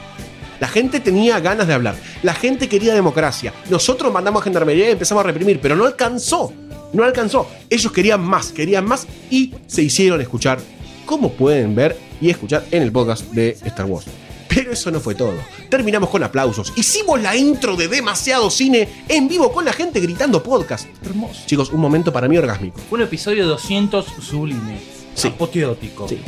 La 0.60 0.68
gente 0.68 1.00
tenía 1.00 1.40
ganas 1.40 1.66
de 1.66 1.74
hablar. 1.74 1.96
La 2.22 2.34
gente 2.34 2.68
quería 2.68 2.94
democracia. 2.94 3.52
Nosotros 3.68 4.12
mandamos 4.12 4.42
a 4.42 4.44
gendarmería 4.44 4.88
y 4.90 4.92
empezamos 4.92 5.24
a 5.24 5.26
reprimir, 5.26 5.58
pero 5.60 5.74
no 5.74 5.84
alcanzó. 5.86 6.52
No 6.94 7.04
alcanzó. 7.04 7.48
Ellos 7.68 7.92
querían 7.92 8.22
más, 8.22 8.52
querían 8.52 8.86
más 8.86 9.06
y 9.30 9.52
se 9.66 9.82
hicieron 9.82 10.20
escuchar, 10.20 10.58
como 11.04 11.32
pueden 11.32 11.74
ver 11.74 11.98
y 12.20 12.30
escuchar 12.30 12.64
en 12.70 12.82
el 12.82 12.92
podcast 12.92 13.24
de 13.32 13.58
Star 13.64 13.86
Wars. 13.86 14.06
Pero 14.48 14.72
eso 14.72 14.90
no 14.92 15.00
fue 15.00 15.16
todo. 15.16 15.34
Terminamos 15.68 16.08
con 16.08 16.22
aplausos. 16.22 16.72
Hicimos 16.76 17.20
la 17.20 17.34
intro 17.34 17.74
de 17.74 17.88
demasiado 17.88 18.48
cine 18.50 18.88
en 19.08 19.26
vivo 19.26 19.50
con 19.50 19.64
la 19.64 19.72
gente 19.72 19.98
gritando 20.00 20.42
podcast. 20.42 20.86
Hermoso. 21.04 21.42
Chicos, 21.46 21.70
un 21.70 21.80
momento 21.80 22.12
para 22.12 22.28
mí 22.28 22.38
orgásmico. 22.38 22.80
Un 22.92 23.02
episodio 23.02 23.46
200 23.48 24.06
sublime. 24.22 24.78
Sí. 25.14 25.28
Apoteótico. 25.28 26.08
Sí. 26.08 26.20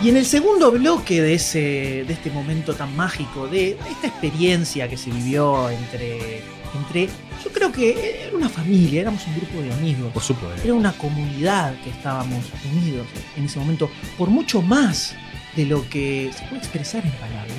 Y 0.00 0.10
en 0.10 0.16
el 0.16 0.26
segundo 0.26 0.70
bloque 0.70 1.20
de, 1.20 1.34
ese, 1.34 2.04
de 2.06 2.12
este 2.12 2.30
momento 2.30 2.72
tan 2.72 2.94
mágico, 2.94 3.48
de 3.48 3.76
esta 3.90 4.06
experiencia 4.06 4.88
que 4.88 4.96
se 4.96 5.10
vivió 5.10 5.68
entre, 5.70 6.40
entre. 6.72 7.08
Yo 7.42 7.50
creo 7.52 7.72
que 7.72 8.26
era 8.28 8.36
una 8.36 8.48
familia, 8.48 9.00
éramos 9.00 9.26
un 9.26 9.34
grupo 9.34 9.60
de 9.60 9.72
amigos. 9.72 10.12
Por 10.12 10.22
supuesto. 10.22 10.62
Era 10.62 10.74
una 10.74 10.92
comunidad 10.92 11.74
que 11.82 11.90
estábamos 11.90 12.44
unidos 12.72 13.08
en 13.36 13.46
ese 13.46 13.58
momento, 13.58 13.90
por 14.16 14.28
mucho 14.28 14.62
más 14.62 15.16
de 15.56 15.66
lo 15.66 15.88
que 15.88 16.30
se 16.32 16.44
puede 16.44 16.58
expresar 16.58 17.04
en 17.04 17.10
palabras. 17.12 17.56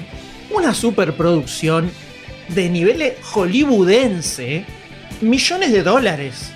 Una 0.50 0.74
superproducción 0.74 1.92
de 2.48 2.70
nivel 2.70 3.16
hollywoodense, 3.22 4.64
millones 5.20 5.74
de 5.74 5.84
dólares 5.84 6.54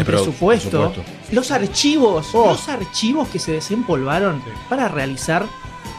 presupuesto, 0.00 0.70
presupuesto. 0.92 1.04
los 1.32 1.50
archivos, 1.50 2.28
Oh. 2.32 2.46
los 2.52 2.68
archivos 2.68 3.28
que 3.28 3.38
se 3.38 3.52
desempolvaron 3.52 4.42
para 4.68 4.88
realizar 4.88 5.46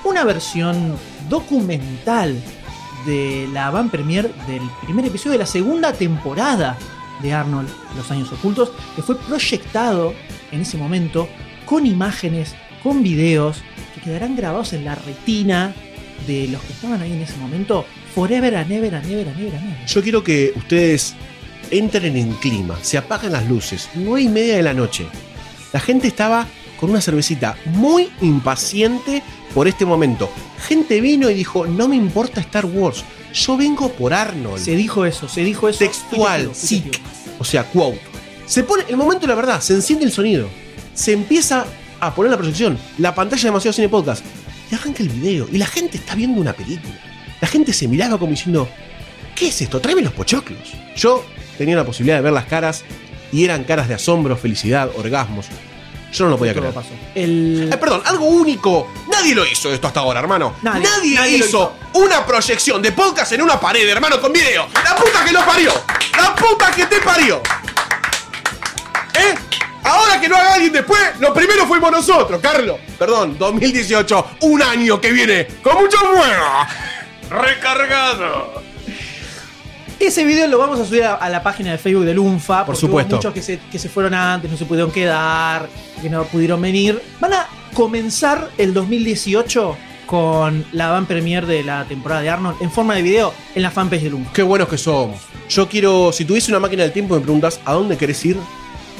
una 0.03 0.23
versión 0.23 0.95
documental 1.29 2.35
de 3.05 3.47
la 3.53 3.69
van 3.69 3.89
premier 3.89 4.33
del 4.47 4.61
primer 4.83 5.05
episodio 5.05 5.33
de 5.33 5.39
la 5.39 5.45
segunda 5.45 5.93
temporada 5.93 6.77
de 7.21 7.33
Arnold, 7.33 7.69
Los 7.95 8.09
Años 8.11 8.31
Ocultos, 8.31 8.71
que 8.95 9.01
fue 9.01 9.17
proyectado 9.17 10.13
en 10.51 10.61
ese 10.61 10.77
momento 10.77 11.27
con 11.65 11.85
imágenes, 11.85 12.55
con 12.81 13.03
videos, 13.03 13.61
que 13.95 14.01
quedarán 14.01 14.35
grabados 14.35 14.73
en 14.73 14.85
la 14.85 14.95
retina 14.95 15.73
de 16.27 16.47
los 16.47 16.61
que 16.61 16.73
estaban 16.73 17.01
ahí 17.01 17.11
en 17.13 17.21
ese 17.21 17.37
momento, 17.37 17.85
forever 18.15 18.55
and 18.55 18.71
ever 18.71 18.95
and 18.95 19.05
ever 19.11 19.27
and 19.27 19.39
ever 19.39 19.55
and 19.55 19.73
ever. 19.73 19.85
Yo 19.87 20.01
quiero 20.01 20.23
que 20.23 20.53
ustedes 20.55 21.15
entren 21.73 22.15
en 22.15 22.33
clima, 22.33 22.77
se 22.81 22.97
apagan 22.97 23.31
las 23.31 23.47
luces, 23.47 23.89
nueve 23.95 24.21
y 24.21 24.29
media 24.29 24.55
de 24.55 24.63
la 24.63 24.73
noche. 24.73 25.05
La 25.71 25.79
gente 25.79 26.07
estaba 26.07 26.47
con 26.79 26.91
una 26.91 27.01
cervecita 27.01 27.57
muy 27.65 28.09
impaciente 28.21 29.23
por 29.53 29.67
este 29.67 29.85
momento. 29.85 30.29
Gente 30.67 31.01
vino 31.01 31.29
y 31.29 31.33
dijo, 31.33 31.65
no 31.65 31.87
me 31.87 31.95
importa 31.95 32.41
Star 32.41 32.65
Wars, 32.65 33.03
yo 33.33 33.57
vengo 33.57 33.89
por 33.89 34.13
Arnold. 34.13 34.63
Se 34.63 34.75
dijo 34.75 35.05
eso, 35.05 35.27
se 35.27 35.43
dijo 35.43 35.67
eso. 35.67 35.79
Textual, 35.79 36.53
fíjate. 36.53 36.99
O 37.39 37.43
sea, 37.43 37.63
quote. 37.63 37.99
Se 38.45 38.63
pone, 38.63 38.83
el 38.87 38.97
momento 38.97 39.21
de 39.21 39.27
la 39.27 39.35
verdad, 39.35 39.61
se 39.61 39.73
enciende 39.73 40.05
el 40.05 40.11
sonido. 40.11 40.47
Se 40.93 41.13
empieza 41.13 41.65
a 41.99 42.13
poner 42.13 42.31
la 42.31 42.37
proyección, 42.37 42.77
la 42.97 43.15
pantalla 43.15 43.41
de 43.41 43.47
demasiado 43.47 43.73
cine 43.73 43.89
podcast. 43.89 44.23
Y 44.71 44.75
arranca 44.75 45.01
el 45.01 45.09
video. 45.09 45.47
Y 45.51 45.57
la 45.57 45.65
gente 45.65 45.97
está 45.97 46.13
viendo 46.15 46.39
una 46.39 46.53
película. 46.53 46.93
La 47.41 47.47
gente 47.47 47.73
se 47.73 47.87
miraba 47.87 48.17
como 48.19 48.31
diciendo, 48.31 48.69
¿qué 49.35 49.47
es 49.47 49.61
esto? 49.61 49.79
Tráeme 49.79 50.01
los 50.03 50.13
pochoclos. 50.13 50.73
Yo 50.95 51.25
tenía 51.57 51.75
la 51.75 51.85
posibilidad 51.85 52.17
de 52.17 52.21
ver 52.23 52.33
las 52.33 52.45
caras 52.45 52.83
y 53.31 53.43
eran 53.45 53.63
caras 53.63 53.87
de 53.87 53.95
asombro, 53.95 54.37
felicidad, 54.37 54.89
orgasmos. 54.95 55.47
Yo 56.13 56.25
no 56.25 56.31
lo 56.31 56.37
podía 56.37 56.53
creer. 56.53 56.71
pasó. 56.73 56.89
El... 57.15 57.69
Ay, 57.71 57.77
perdón, 57.79 58.01
algo 58.05 58.25
único. 58.25 58.91
Nadie 59.11 59.33
lo 59.33 59.43
hizo 59.45 59.73
esto 59.73 59.87
hasta 59.87 60.01
ahora, 60.01 60.19
hermano. 60.19 60.53
Nadie, 60.61 60.83
Nadie, 60.83 61.15
nadie 61.15 61.37
lo 61.39 61.45
hizo 61.45 61.73
una 61.93 62.23
proyección 62.23 62.81
de 62.83 62.91
podcast 62.91 63.31
en 63.31 63.41
una 63.41 63.59
pared, 63.59 63.87
hermano, 63.89 64.21
con 64.21 64.31
video. 64.31 64.67
La 64.83 64.95
puta 64.95 65.25
que 65.25 65.31
lo 65.31 65.43
parió. 65.43 65.71
La 66.15 66.35
puta 66.35 66.69
que 66.71 66.85
te 66.85 66.99
parió. 67.01 67.41
¿Eh? 69.15 69.35
Ahora 69.85 70.21
que 70.21 70.29
lo 70.29 70.37
haga 70.37 70.53
alguien 70.53 70.71
después, 70.71 71.01
lo 71.19 71.33
primero 71.33 71.65
fuimos 71.65 71.91
nosotros, 71.91 72.39
Carlos. 72.41 72.79
Perdón, 72.97 73.35
2018, 73.39 74.27
un 74.41 74.61
año 74.61 75.01
que 75.01 75.11
viene 75.11 75.47
con 75.63 75.75
mucho 75.77 75.97
fuego. 75.97 76.67
Recargado. 77.29 78.61
Ese 80.03 80.25
video 80.25 80.47
lo 80.47 80.57
vamos 80.57 80.81
a 80.81 80.85
subir 80.85 81.05
a, 81.05 81.15
a 81.15 81.29
la 81.29 81.41
página 81.41 81.71
de 81.71 81.77
Facebook 81.77 82.03
del 82.03 82.19
UNFA. 82.19 82.65
Por 82.65 82.75
supuesto. 82.75 83.15
Hubo 83.15 83.19
muchos 83.19 83.33
que 83.33 83.41
se, 83.41 83.57
que 83.71 83.79
se 83.79 83.87
fueron 83.87 84.13
antes, 84.13 84.51
no 84.51 84.57
se 84.57 84.65
pudieron 84.65 84.91
quedar, 84.91 85.69
que 86.01 86.09
no 86.09 86.25
pudieron 86.25 86.61
venir. 86.61 87.01
Van 87.21 87.31
a 87.31 87.47
comenzar 87.73 88.51
el 88.57 88.73
2018 88.73 89.77
con 90.05 90.65
la 90.73 90.89
van 90.89 91.05
premier 91.05 91.45
de 91.45 91.63
la 91.63 91.85
temporada 91.85 92.21
de 92.21 92.29
Arnold 92.29 92.61
en 92.61 92.69
forma 92.69 92.95
de 92.95 93.01
video 93.01 93.33
en 93.55 93.61
la 93.63 93.71
fanpage 93.71 94.03
del 94.03 94.15
UNFA. 94.15 94.33
Qué 94.33 94.43
buenos 94.43 94.67
que 94.67 94.77
somos. 94.77 95.21
Yo 95.47 95.69
quiero, 95.69 96.11
si 96.11 96.25
tuviese 96.25 96.51
una 96.51 96.59
máquina 96.59 96.83
del 96.83 96.91
tiempo, 96.91 97.15
me 97.15 97.21
preguntas, 97.21 97.61
¿a 97.63 97.71
dónde 97.71 97.95
querés 97.95 98.25
ir? 98.25 98.35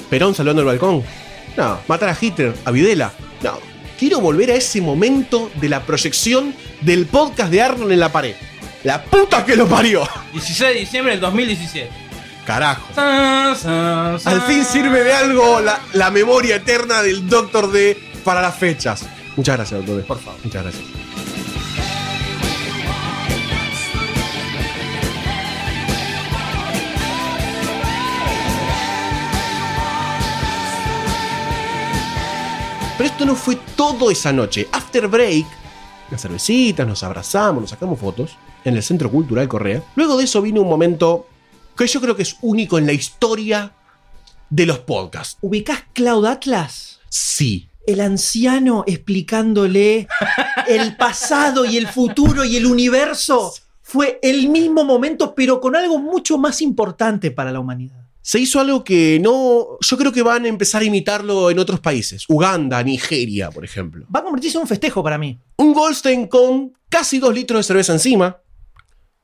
¿Perón 0.09 0.33
salvando 0.33 0.61
el 0.61 0.67
balcón? 0.67 1.03
No. 1.57 1.79
¿Matar 1.89 2.09
a 2.09 2.17
Hitler? 2.19 2.55
¿A 2.63 2.71
Videla? 2.71 3.11
No. 3.43 3.59
Quiero 3.99 4.21
volver 4.21 4.51
a 4.51 4.55
ese 4.55 4.79
momento 4.79 5.51
de 5.55 5.67
la 5.67 5.81
proyección 5.81 6.55
del 6.79 7.07
podcast 7.07 7.51
de 7.51 7.61
Arnold 7.61 7.91
en 7.91 7.99
la 7.99 8.09
pared. 8.09 8.35
La 8.83 9.01
puta 9.01 9.45
que 9.45 9.55
lo 9.55 9.67
parió. 9.67 10.07
16 10.33 10.73
de 10.73 10.79
diciembre 10.81 11.11
del 11.13 11.21
2017. 11.21 11.89
Carajo. 12.45 12.85
San, 12.93 13.55
san, 13.55 14.19
san. 14.19 14.33
Al 14.33 14.41
fin 14.41 14.65
sirve 14.65 15.05
de 15.05 15.13
algo 15.13 15.61
la, 15.61 15.79
la 15.93 16.11
memoria 16.11 16.57
eterna 16.57 17.01
del 17.01 17.29
Doctor 17.29 17.71
D 17.71 17.97
para 18.25 18.41
las 18.41 18.55
fechas. 18.55 19.05
Muchas 19.37 19.55
gracias, 19.55 19.79
Doctor 19.79 19.97
D. 19.97 20.03
Por 20.03 20.19
favor. 20.19 20.39
Muchas 20.43 20.63
gracias. 20.63 20.83
Pero 32.97 33.09
esto 33.09 33.25
no 33.25 33.35
fue 33.35 33.55
todo 33.77 34.11
esa 34.11 34.33
noche. 34.33 34.67
After 34.73 35.07
break, 35.07 35.45
las 36.11 36.21
cervecitas, 36.21 36.85
nos 36.85 37.01
abrazamos, 37.01 37.61
nos 37.61 37.69
sacamos 37.69 37.97
fotos 37.97 38.37
en 38.65 38.75
el 38.75 38.83
Centro 38.83 39.09
Cultural 39.11 39.47
Correa. 39.47 39.83
Luego 39.95 40.17
de 40.17 40.25
eso 40.25 40.41
vino 40.41 40.61
un 40.61 40.69
momento 40.69 41.27
que 41.77 41.87
yo 41.87 41.99
creo 42.01 42.15
que 42.15 42.23
es 42.23 42.37
único 42.41 42.77
en 42.77 42.85
la 42.85 42.93
historia 42.93 43.73
de 44.49 44.65
los 44.65 44.79
podcasts. 44.79 45.37
¿Ubicás 45.41 45.83
Cloud 45.93 46.25
Atlas? 46.25 46.99
Sí. 47.09 47.69
El 47.87 47.99
anciano 47.99 48.83
explicándole 48.87 50.07
el 50.67 50.95
pasado 50.95 51.65
y 51.65 51.77
el 51.77 51.87
futuro 51.87 52.45
y 52.45 52.55
el 52.55 52.65
universo. 52.65 53.53
Fue 53.81 54.19
el 54.21 54.47
mismo 54.49 54.83
momento, 54.85 55.35
pero 55.35 55.59
con 55.59 55.75
algo 55.75 55.97
mucho 55.99 56.37
más 56.37 56.61
importante 56.61 57.31
para 57.31 57.51
la 57.51 57.59
humanidad. 57.59 58.03
se 58.21 58.39
hizo 58.39 58.59
algo 58.61 58.83
que 58.85 59.19
no. 59.21 59.77
Yo 59.81 59.97
creo 59.97 60.13
que 60.13 60.21
van 60.23 60.45
a 60.45 60.47
empezar 60.47 60.81
a 60.81 60.85
imitarlo 60.85 61.51
en 61.51 61.59
otros 61.59 61.81
países. 61.81 62.23
Uganda, 62.29 62.81
Nigeria, 62.81 63.51
por 63.51 63.65
ejemplo. 63.65 64.05
Va 64.15 64.21
a 64.21 64.23
convertirse 64.23 64.57
en 64.57 64.61
un 64.61 64.67
festejo 64.67 65.03
para 65.03 65.17
mí. 65.17 65.37
Un 65.57 65.73
Goldstein 65.73 66.27
con 66.27 66.71
casi 66.89 67.19
dos 67.19 67.33
litros 67.35 67.59
de 67.59 67.63
cerveza 67.63 67.91
encima. 67.91 68.37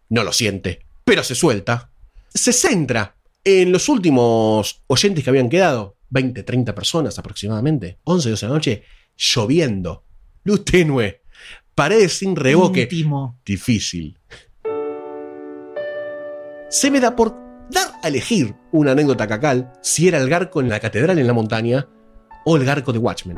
No 0.10 0.24
lo 0.24 0.34
siente, 0.34 0.86
pero 1.06 1.24
se 1.24 1.36
suelta. 1.36 1.92
Se 2.34 2.52
centra 2.52 3.16
en 3.44 3.72
los 3.72 3.90
últimos 3.90 4.84
oyentes 4.88 5.24
que 5.24 5.30
habían 5.30 5.50
quedado. 5.50 5.98
20, 6.10 6.42
30 6.44 6.74
personas 6.74 7.20
aproximadamente. 7.20 8.00
11, 8.04 8.32
12 8.32 8.46
de 8.46 8.50
la 8.50 8.56
noche. 8.56 8.84
Lloviendo. 9.16 10.04
Luz 10.44 10.66
tenue. 10.66 11.22
Paredes 11.76 12.14
sin. 12.14 12.36
Íntimo. 12.46 13.40
Difícil. 13.46 14.18
Se 16.70 16.92
me 16.92 17.00
da 17.00 17.16
por 17.16 17.36
dar 17.70 17.94
a 18.04 18.08
elegir 18.08 18.56
una 18.72 18.92
anécdota 18.92 19.28
cacal 19.28 19.72
si 19.82 20.08
era 20.08 20.18
el 20.18 20.30
garco 20.30 20.60
en 20.60 20.70
la 20.70 20.80
catedral 20.80 21.20
en 21.20 21.28
la 21.28 21.34
montaña 21.34 21.88
o 22.46 22.58
el 22.58 22.66
garco 22.66 22.92
de 22.92 23.00
Watchmen. 23.00 23.38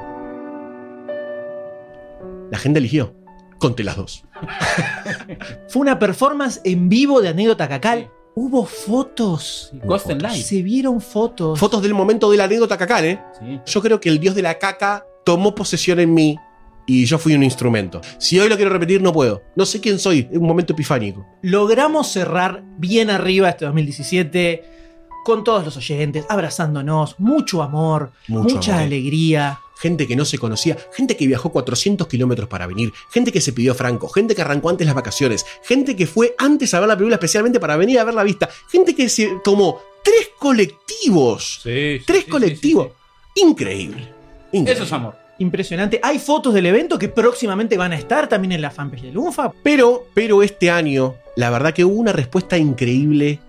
La 2.50 2.58
gente 2.58 2.80
eligió. 2.80 3.21
Conté 3.62 3.84
las 3.84 3.96
dos. 3.96 4.26
Fue 5.70 5.84
una 5.84 6.00
performance 6.00 6.60
en 6.64 6.90
vivo 6.90 7.22
de 7.22 7.30
anécdota 7.30 7.70
cacal. 7.70 8.10
Hubo 8.34 8.66
fotos. 8.66 9.72
Ghost 9.84 10.10
Light. 10.10 10.44
Se 10.44 10.64
vieron 10.64 11.00
fotos. 11.00 11.60
Fotos 11.60 11.84
del 11.84 11.94
momento 11.94 12.32
de 12.32 12.38
la 12.38 12.46
anécdota 12.46 12.76
cacal, 12.76 13.06
¿eh? 13.06 13.22
Sí. 13.40 13.60
Yo 13.64 13.82
creo 13.84 14.00
que 14.00 14.10
el 14.10 14.20
dios 14.20 14.34
de 14.34 14.42
la 14.42 14.58
caca 14.58 15.06
tomó 15.24 15.54
posesión 15.54 16.00
en 16.00 16.12
mí 16.12 16.40
y 16.88 17.06
yo 17.06 17.20
fui 17.20 17.36
un 17.36 17.44
instrumento. 17.44 18.02
Si 18.18 18.40
hoy 18.40 18.50
lo 18.50 18.56
quiero 18.56 18.72
repetir, 18.72 19.00
no 19.00 19.14
puedo. 19.14 19.44
No 19.56 19.68
sé 19.68 19.80
quién 19.80 20.00
soy. 20.00 20.28
Es 20.32 20.40
un 20.40 20.48
momento 20.48 20.74
epifánico. 20.74 21.24
Logramos 21.44 22.08
cerrar 22.08 22.64
bien 22.80 23.12
arriba 23.12 23.50
este 23.50 23.66
2017 23.66 24.81
con 25.24 25.44
todos 25.44 25.64
los 25.66 25.78
oyentes, 25.78 26.26
abrazándonos, 26.30 27.20
mucho 27.20 27.62
amor, 27.62 28.12
Mucho 28.28 28.56
mucha 28.56 28.72
amor. 28.74 28.86
alegría. 28.86 29.60
Gente 29.80 30.08
que 30.08 30.16
no 30.16 30.26
se 30.26 30.38
conocía, 30.38 30.78
gente 30.96 31.18
que 31.18 31.26
viajó 31.26 31.52
400 31.52 32.08
kilómetros 32.08 32.48
para 32.48 32.68
venir, 32.68 32.94
gente 33.12 33.32
que 33.32 33.42
se 33.42 33.52
pidió 33.52 33.74
franco, 33.74 34.08
gente 34.10 34.36
que 34.36 34.42
arrancó 34.44 34.70
antes 34.70 34.86
las 34.86 34.96
vacaciones, 34.96 35.44
gente 35.64 35.96
que 35.96 36.06
fue 36.06 36.36
antes 36.38 36.72
a 36.76 36.80
ver 36.80 36.88
la 36.88 36.96
película 36.96 37.16
especialmente 37.16 37.60
para 37.60 37.78
venir 37.78 37.98
a 37.98 38.04
ver 38.04 38.14
la 38.14 38.22
vista, 38.24 38.48
gente 38.72 38.94
que 38.96 39.10
se 39.10 39.40
tomó 39.44 39.82
tres 40.04 40.30
colectivos. 40.38 41.62
Sí, 41.64 41.98
sí, 42.00 42.04
tres 42.06 42.26
sí, 42.26 42.30
colectivos. 42.30 42.88
sí, 43.36 43.42
Increíble. 43.44 43.98
sí. 43.98 44.58
Increíble. 44.58 44.72
Eso 44.74 44.84
es 44.84 44.92
amor. 44.94 45.16
Impresionante. 45.40 46.00
Hay 46.04 46.20
fotos 46.20 46.54
del 46.54 46.68
evento 46.68 47.00
que 47.00 47.08
próximamente 47.10 47.76
van 47.76 47.94
a 47.94 47.96
estar 47.96 48.28
también 48.30 48.52
en 48.52 48.62
la 48.62 48.70
fanpage 48.70 49.02
de 49.02 49.12
Lunfa. 49.12 49.52
Pero, 49.64 50.06
pero 50.14 50.44
este 50.44 50.70
año, 50.70 51.16
la 51.36 51.50
verdad 51.50 51.74
que 51.74 51.84
hubo 51.86 51.96
una 51.96 52.12
respuesta 52.14 52.58
increíble 52.60 53.40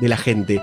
de 0.00 0.08
la 0.08 0.16
gente. 0.16 0.62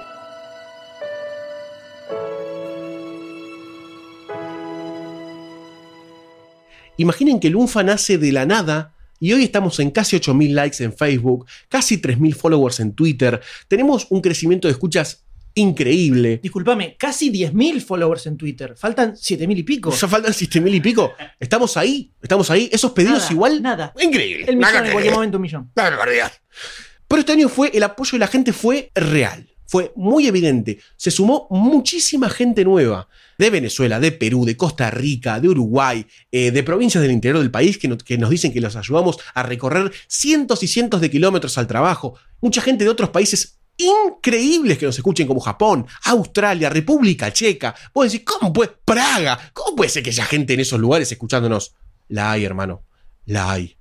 Imaginen 7.01 7.39
que 7.39 7.48
el 7.48 7.55
UNFA 7.55 7.81
nace 7.81 8.20
de 8.20 8.31
la 8.31 8.46
nada 8.46 8.93
y 9.20 9.34
hoy 9.34 9.43
estamos 9.43 9.79
en 9.79 9.89
casi 9.89 10.15
8.000 10.17 10.53
likes 10.53 10.84
en 10.84 10.93
Facebook, 10.93 11.48
casi 11.67 11.98
3.000 12.00 12.36
followers 12.36 12.79
en 12.79 12.93
Twitter. 12.93 13.41
Tenemos 13.67 14.05
un 14.12 14.22
crecimiento 14.22 14.67
de 14.67 14.74
escuchas 14.74 15.24
increíble. 15.55 16.39
Disculpame, 16.43 16.96
casi 16.98 17.31
10.000 17.31 17.81
followers 17.81 18.27
en 18.27 18.38
Twitter. 18.38 18.75
Faltan 18.77 19.15
7.000 19.15 19.58
y 19.58 19.63
pico. 19.63 19.91
Ya 19.91 20.08
faltan 20.08 20.31
7.000 20.31 20.75
y 20.75 20.79
pico. 20.79 21.13
Estamos 21.39 21.75
ahí, 21.75 22.12
estamos 22.22 22.51
ahí. 22.51 22.70
Esos 22.72 22.91
pedidos 22.91 23.20
Nada, 23.22 23.31
igual. 23.31 23.62
nada. 23.63 23.93
Increíble. 24.00 24.46
El 24.48 24.58
millón 24.58 24.74
Nada 24.74 24.86
en 24.86 24.91
cualquier 24.91 25.13
momento 25.15 25.38
un 25.38 25.41
millón. 25.41 25.72
Pero 25.74 27.20
este 27.20 27.31
año 27.31 27.50
fue, 27.50 27.72
el 27.74 27.81
apoyo 27.81 28.12
de 28.12 28.20
la 28.20 28.27
gente 28.27 28.53
fue 28.53 28.91
real. 28.93 29.50
Fue 29.71 29.93
muy 29.95 30.27
evidente. 30.27 30.79
Se 30.97 31.11
sumó 31.11 31.47
muchísima 31.49 32.29
gente 32.29 32.65
nueva. 32.65 33.07
De 33.37 33.49
Venezuela, 33.49 34.01
de 34.01 34.11
Perú, 34.11 34.43
de 34.43 34.57
Costa 34.57 34.91
Rica, 34.91 35.39
de 35.39 35.47
Uruguay, 35.47 36.05
eh, 36.29 36.51
de 36.51 36.61
provincias 36.61 37.01
del 37.01 37.13
interior 37.13 37.39
del 37.39 37.51
país 37.51 37.77
que, 37.77 37.87
que 38.00 38.17
nos 38.17 38.29
dicen 38.29 38.51
que 38.51 38.59
los 38.59 38.75
ayudamos 38.75 39.17
a 39.33 39.43
recorrer 39.43 39.89
cientos 40.09 40.61
y 40.63 40.67
cientos 40.67 41.00
de 41.00 41.09
kilómetros 41.09 41.57
al 41.57 41.67
trabajo. 41.67 42.15
Mucha 42.41 42.61
gente 42.61 42.83
de 42.83 42.89
otros 42.89 43.11
países 43.11 43.61
increíbles 43.77 44.77
que 44.77 44.87
nos 44.87 44.98
escuchen 44.98 45.25
como 45.25 45.39
Japón, 45.39 45.87
Australia, 46.03 46.69
República 46.69 47.31
Checa. 47.31 47.74
Vos 47.93 48.11
decís, 48.11 48.25
¿cómo 48.25 48.51
puede? 48.51 48.74
Praga. 48.83 49.39
¿Cómo 49.53 49.77
puede 49.77 49.89
ser 49.89 50.03
que 50.03 50.09
haya 50.09 50.25
gente 50.25 50.53
en 50.53 50.59
esos 50.59 50.81
lugares 50.81 51.09
escuchándonos? 51.09 51.75
La 52.09 52.33
hay, 52.33 52.43
hermano. 52.43 52.83
La 53.25 53.50
hay. 53.50 53.77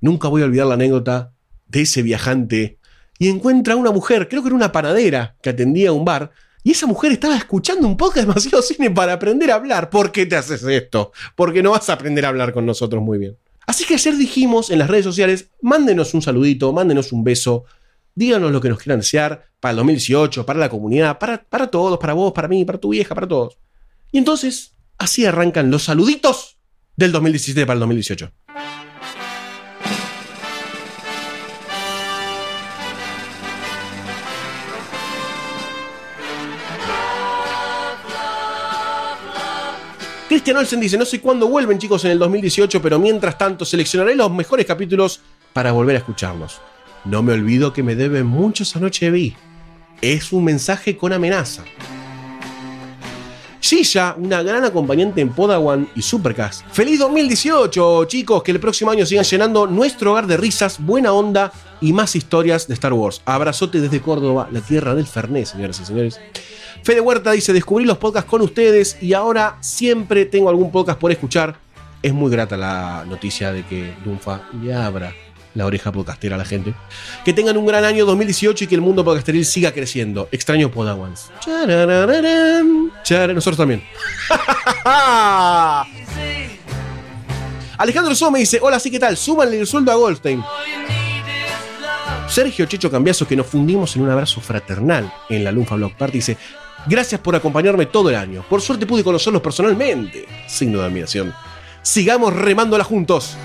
Nunca 0.00 0.28
voy 0.28 0.40
a 0.40 0.46
olvidar 0.46 0.68
la 0.68 0.74
anécdota 0.74 1.34
de 1.66 1.82
ese 1.82 2.00
viajante 2.00 2.78
y 3.24 3.28
encuentra 3.28 3.72
a 3.72 3.78
una 3.78 3.90
mujer, 3.90 4.28
creo 4.28 4.42
que 4.42 4.48
era 4.48 4.56
una 4.56 4.70
panadera 4.70 5.34
que 5.40 5.48
atendía 5.48 5.92
un 5.92 6.04
bar, 6.04 6.30
y 6.62 6.72
esa 6.72 6.86
mujer 6.86 7.10
estaba 7.10 7.34
escuchando 7.34 7.88
un 7.88 7.96
podcast 7.96 8.26
demasiado 8.28 8.62
cine 8.62 8.90
para 8.90 9.14
aprender 9.14 9.50
a 9.50 9.54
hablar. 9.54 9.88
¿Por 9.88 10.12
qué 10.12 10.26
te 10.26 10.36
haces 10.36 10.62
esto? 10.62 11.10
Porque 11.34 11.62
no 11.62 11.70
vas 11.70 11.88
a 11.88 11.94
aprender 11.94 12.26
a 12.26 12.28
hablar 12.28 12.52
con 12.52 12.66
nosotros 12.66 13.02
muy 13.02 13.16
bien. 13.16 13.38
Así 13.66 13.86
que 13.86 13.94
ayer 13.94 14.14
dijimos 14.18 14.68
en 14.68 14.78
las 14.78 14.90
redes 14.90 15.06
sociales, 15.06 15.48
mándenos 15.62 16.12
un 16.12 16.20
saludito, 16.20 16.70
mándenos 16.74 17.12
un 17.12 17.24
beso, 17.24 17.64
díganos 18.14 18.52
lo 18.52 18.60
que 18.60 18.68
nos 18.68 18.78
quieran 18.78 19.00
desear 19.00 19.46
para 19.58 19.70
el 19.70 19.76
2018, 19.78 20.44
para 20.44 20.58
la 20.58 20.68
comunidad, 20.68 21.18
para, 21.18 21.42
para 21.44 21.68
todos, 21.68 21.98
para 21.98 22.12
vos, 22.12 22.34
para 22.34 22.46
mí, 22.46 22.66
para 22.66 22.78
tu 22.78 22.90
vieja, 22.90 23.14
para 23.14 23.26
todos. 23.26 23.56
Y 24.12 24.18
entonces, 24.18 24.74
así 24.98 25.24
arrancan 25.24 25.70
los 25.70 25.84
saluditos 25.84 26.58
del 26.94 27.10
2017 27.10 27.64
para 27.64 27.72
el 27.72 27.80
2018. 27.80 28.30
Christian 40.34 40.56
Olsen 40.56 40.80
dice, 40.80 40.98
no 40.98 41.04
sé 41.04 41.20
cuándo 41.20 41.46
vuelven 41.46 41.78
chicos 41.78 42.04
en 42.04 42.10
el 42.10 42.18
2018, 42.18 42.82
pero 42.82 42.98
mientras 42.98 43.38
tanto 43.38 43.64
seleccionaré 43.64 44.16
los 44.16 44.32
mejores 44.32 44.66
capítulos 44.66 45.20
para 45.52 45.70
volver 45.70 45.94
a 45.94 46.00
escucharlos. 46.00 46.60
No 47.04 47.22
me 47.22 47.34
olvido 47.34 47.72
que 47.72 47.84
me 47.84 47.94
deben 47.94 48.26
muchos 48.26 48.74
anoche 48.74 49.12
vi. 49.12 49.36
Es 50.00 50.32
un 50.32 50.42
mensaje 50.42 50.96
con 50.96 51.12
amenaza. 51.12 51.62
Silla, 53.60 54.16
una 54.18 54.42
gran 54.42 54.64
acompañante 54.64 55.20
en 55.20 55.32
Podawan 55.32 55.88
y 55.94 56.02
Supercast. 56.02 56.66
¡Feliz 56.72 56.98
2018, 56.98 58.04
chicos! 58.06 58.42
Que 58.42 58.50
el 58.50 58.58
próximo 58.58 58.90
año 58.90 59.06
sigan 59.06 59.24
llenando 59.24 59.68
nuestro 59.68 60.10
hogar 60.10 60.26
de 60.26 60.36
risas, 60.36 60.84
buena 60.84 61.12
onda 61.12 61.52
y 61.80 61.92
más 61.92 62.16
historias 62.16 62.66
de 62.66 62.74
Star 62.74 62.92
Wars. 62.92 63.22
Abrazote 63.24 63.80
desde 63.80 64.00
Córdoba, 64.00 64.48
la 64.50 64.60
tierra 64.60 64.96
del 64.96 65.06
Fernet, 65.06 65.46
señoras 65.46 65.78
y 65.78 65.84
señores. 65.84 66.18
Fede 66.84 67.00
Huerta 67.00 67.32
dice, 67.32 67.54
descubrí 67.54 67.86
los 67.86 67.96
podcasts 67.96 68.28
con 68.28 68.42
ustedes 68.42 68.98
y 69.00 69.14
ahora 69.14 69.56
siempre 69.60 70.26
tengo 70.26 70.50
algún 70.50 70.70
podcast 70.70 71.00
por 71.00 71.10
escuchar. 71.10 71.56
Es 72.02 72.12
muy 72.12 72.30
grata 72.30 72.58
la 72.58 73.06
noticia 73.08 73.52
de 73.52 73.64
que 73.64 73.94
Lunfa 74.04 74.42
le 74.62 74.74
abra 74.74 75.14
la 75.54 75.64
oreja 75.64 75.90
podcastera 75.90 76.34
a 76.34 76.38
la 76.38 76.44
gente. 76.44 76.74
Que 77.24 77.32
tengan 77.32 77.56
un 77.56 77.64
gran 77.64 77.84
año 77.84 78.04
2018 78.04 78.64
y 78.64 78.66
que 78.66 78.74
el 78.74 78.82
mundo 78.82 79.02
podcasteril 79.02 79.46
siga 79.46 79.72
creciendo. 79.72 80.28
Extraño 80.30 80.70
Podawans. 80.70 81.30
Nosotros 83.34 83.56
también. 83.56 83.82
Alejandro 87.78 88.14
Só 88.14 88.30
dice, 88.30 88.58
hola, 88.60 88.78
sí, 88.78 88.90
¿qué 88.90 88.98
tal? 88.98 89.16
Súbanle 89.16 89.58
el 89.58 89.66
sueldo 89.66 89.90
a 89.90 89.94
Goldstein. 89.94 90.44
Sergio 92.28 92.66
Checho 92.66 92.90
Cambiazo, 92.90 93.26
que 93.26 93.36
nos 93.36 93.46
fundimos 93.46 93.96
en 93.96 94.02
un 94.02 94.10
abrazo 94.10 94.42
fraternal 94.42 95.10
en 95.30 95.44
la 95.44 95.50
Lunfa 95.50 95.76
Blog 95.76 95.94
Party, 95.94 96.18
dice, 96.18 96.36
gracias 96.86 97.20
por 97.20 97.34
acompañarme 97.36 97.86
todo 97.86 98.10
el 98.10 98.16
año. 98.16 98.44
Por 98.48 98.60
suerte 98.60 98.86
pude 98.86 99.04
conocerlos 99.04 99.42
personalmente. 99.42 100.26
Signo 100.46 100.80
de 100.80 100.86
admiración. 100.86 101.34
Sigamos 101.82 102.32
remándola 102.34 102.84
juntos. 102.84 103.36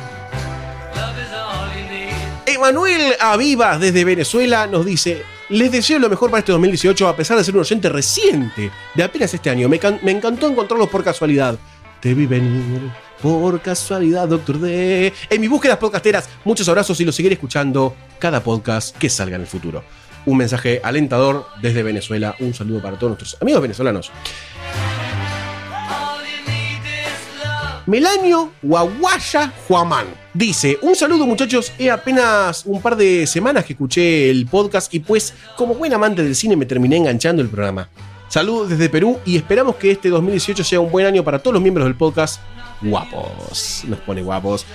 Emanuel 2.46 3.14
Avivas 3.20 3.80
desde 3.80 4.04
Venezuela 4.04 4.68
nos 4.68 4.86
dice, 4.86 5.24
les 5.50 5.72
deseo 5.72 6.00
lo 6.00 6.10
mejor 6.10 6.30
para 6.30 6.40
este 6.40 6.52
2018 6.52 7.08
a 7.08 7.16
pesar 7.16 7.38
de 7.38 7.44
ser 7.44 7.54
un 7.54 7.62
oyente 7.62 7.90
reciente 7.90 8.72
de 8.96 9.04
apenas 9.04 9.34
este 9.34 9.50
año. 9.50 9.70
Me, 9.70 9.80
can- 9.80 10.00
me 10.04 10.12
encantó 10.12 10.48
encontrarlos 10.50 10.90
por 10.90 11.04
casualidad. 11.04 11.58
Te 12.02 12.14
vi 12.14 12.26
venir 12.26 12.82
por 13.22 13.62
casualidad, 13.62 14.28
Doctor 14.28 14.60
D. 14.60 15.14
En 15.30 15.42
mis 15.42 15.50
búsquedas 15.50 15.78
podcasteras, 15.78 16.30
muchos 16.44 16.68
abrazos 16.70 17.00
y 17.02 17.06
los 17.06 17.16
seguiré 17.16 17.34
escuchando 17.34 17.96
cada 18.20 18.42
podcast 18.42 18.98
que 18.98 19.10
salga 19.10 19.36
en 19.36 19.42
el 19.42 19.48
futuro. 19.48 19.84
Un 20.26 20.38
mensaje 20.38 20.82
alentador 20.84 21.48
desde 21.62 21.84
Venezuela. 21.84 22.36
Un 22.40 22.54
saludo 22.54 22.82
para 22.82 22.98
todos 22.98 23.12
nuestros 23.12 23.42
amigos 23.42 23.62
venezolanos. 23.62 24.12
Melanio 27.86 28.52
Guaguaya 28.62 29.52
Juamán 29.68 30.06
dice: 30.34 30.78
Un 30.84 30.96
saludo, 30.96 31.26
muchachos. 31.26 31.74
He 31.80 31.90
apenas 31.90 32.64
un 32.66 32.82
par 32.82 32.96
de 32.96 33.26
semanas 33.26 33.66
que 33.66 33.74
escuché 33.74 34.30
el 34.30 34.46
podcast 34.46 34.94
y, 34.94 35.00
pues, 35.00 35.34
como 35.58 35.74
buen 35.74 35.94
amante 35.94 36.22
del 36.24 36.36
cine, 36.36 36.56
me 36.56 36.68
terminé 36.68 36.98
enganchando 36.98 37.42
el 37.42 37.50
programa. 37.50 37.90
Saludos 38.28 38.70
desde 38.70 38.90
Perú 38.90 39.20
y 39.26 39.38
esperamos 39.38 39.78
que 39.78 39.90
este 39.90 40.10
2018 40.10 40.64
sea 40.64 40.80
un 40.80 40.92
buen 40.92 41.08
año 41.08 41.24
para 41.24 41.40
todos 41.40 41.56
los 41.56 41.64
miembros 41.64 41.86
del 41.88 41.96
podcast. 41.96 42.40
Guapos, 42.82 43.84
nos 43.88 44.00
pone 44.02 44.22
guapos. 44.22 44.68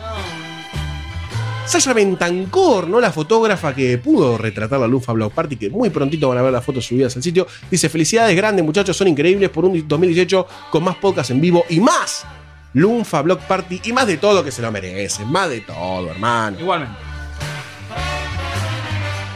Sasha 1.66 1.94
Bentancor, 1.94 2.88
¿no? 2.88 3.00
La 3.00 3.10
fotógrafa 3.10 3.74
que 3.74 3.96
pudo 3.98 4.36
retratar 4.36 4.78
la 4.78 4.86
Lufa 4.86 5.12
Block 5.12 5.32
Party, 5.32 5.56
que 5.56 5.70
muy 5.70 5.90
prontito 5.90 6.28
van 6.28 6.38
a 6.38 6.42
ver 6.42 6.52
las 6.52 6.64
fotos 6.64 6.84
subidas 6.84 7.16
al 7.16 7.22
sitio. 7.22 7.46
Dice: 7.70 7.88
Felicidades 7.88 8.36
grandes, 8.36 8.64
muchachos, 8.64 8.96
son 8.96 9.08
increíbles 9.08 9.50
por 9.50 9.64
un 9.64 9.88
2018 9.88 10.46
con 10.70 10.84
más 10.84 10.96
podcasts 10.96 11.30
en 11.30 11.40
vivo 11.40 11.64
y 11.70 11.80
más. 11.80 12.26
Lunfa 12.74 13.22
Block 13.22 13.40
Party 13.42 13.80
y 13.84 13.92
más 13.92 14.06
de 14.06 14.18
todo 14.18 14.44
que 14.44 14.50
se 14.50 14.60
lo 14.60 14.70
merecen. 14.70 15.30
Más 15.30 15.48
de 15.48 15.60
todo, 15.60 16.10
hermano. 16.10 16.60
Igualmente. 16.60 17.13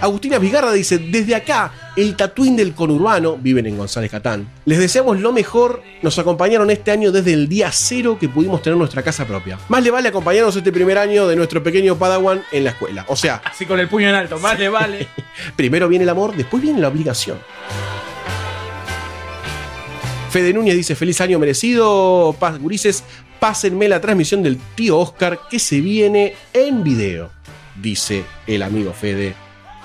Agustina 0.01 0.39
Vigarra 0.39 0.73
dice, 0.73 0.99
desde 0.99 1.35
acá, 1.35 1.73
el 1.97 2.15
tatuín 2.15 2.55
del 2.55 2.73
conurbano, 2.73 3.37
viven 3.37 3.67
en 3.67 3.77
González 3.77 4.13
Catán. 4.13 4.49
Les 4.65 4.79
deseamos 4.79 5.19
lo 5.21 5.33
mejor, 5.33 5.83
nos 6.03 6.17
acompañaron 6.21 6.71
este 6.71 6.93
año 6.93 7.11
desde 7.11 7.33
el 7.33 7.49
día 7.49 7.73
cero 7.73 8.17
que 8.21 8.29
pudimos 8.29 8.63
tener 8.63 8.77
nuestra 8.77 9.03
casa 9.03 9.27
propia. 9.27 9.59
Más 9.69 9.83
le 9.83 9.91
vale 9.91 10.09
acompañarnos 10.09 10.55
este 10.55 10.71
primer 10.71 10.99
año 10.99 11.27
de 11.27 11.35
nuestro 11.35 11.65
pequeño 11.65 11.99
Padawan 11.99 12.45
en 12.53 12.63
la 12.63 12.71
escuela. 12.71 13.05
O 13.09 13.17
sea, 13.17 13.43
Así 13.45 13.67
con 13.67 13.81
el 13.81 13.89
puño 13.89 14.09
en 14.09 14.15
alto, 14.15 14.39
más 14.39 14.57
le 14.57 14.69
vale. 14.69 15.09
primero 15.57 15.89
viene 15.89 16.05
el 16.05 16.11
amor, 16.11 16.37
después 16.37 16.63
viene 16.63 16.81
la 16.81 16.89
obligación. 16.89 17.39
Fede 20.31 20.53
Núñez 20.53 20.77
dice, 20.77 20.95
feliz 20.95 21.21
año 21.21 21.41
merecido, 21.41 22.37
paz 22.39 22.61
gurises, 22.61 23.03
pásenme 23.41 23.89
la 23.89 24.01
transmisión 24.01 24.45
del 24.45 24.59
tío 24.77 24.99
Oscar 24.99 25.41
que 25.51 25.59
se 25.59 25.81
viene 25.81 26.35
en 26.53 26.85
video. 26.85 27.33
Dice 27.83 28.25
el 28.47 28.63
amigo 28.63 28.93
Fede, 28.93 29.35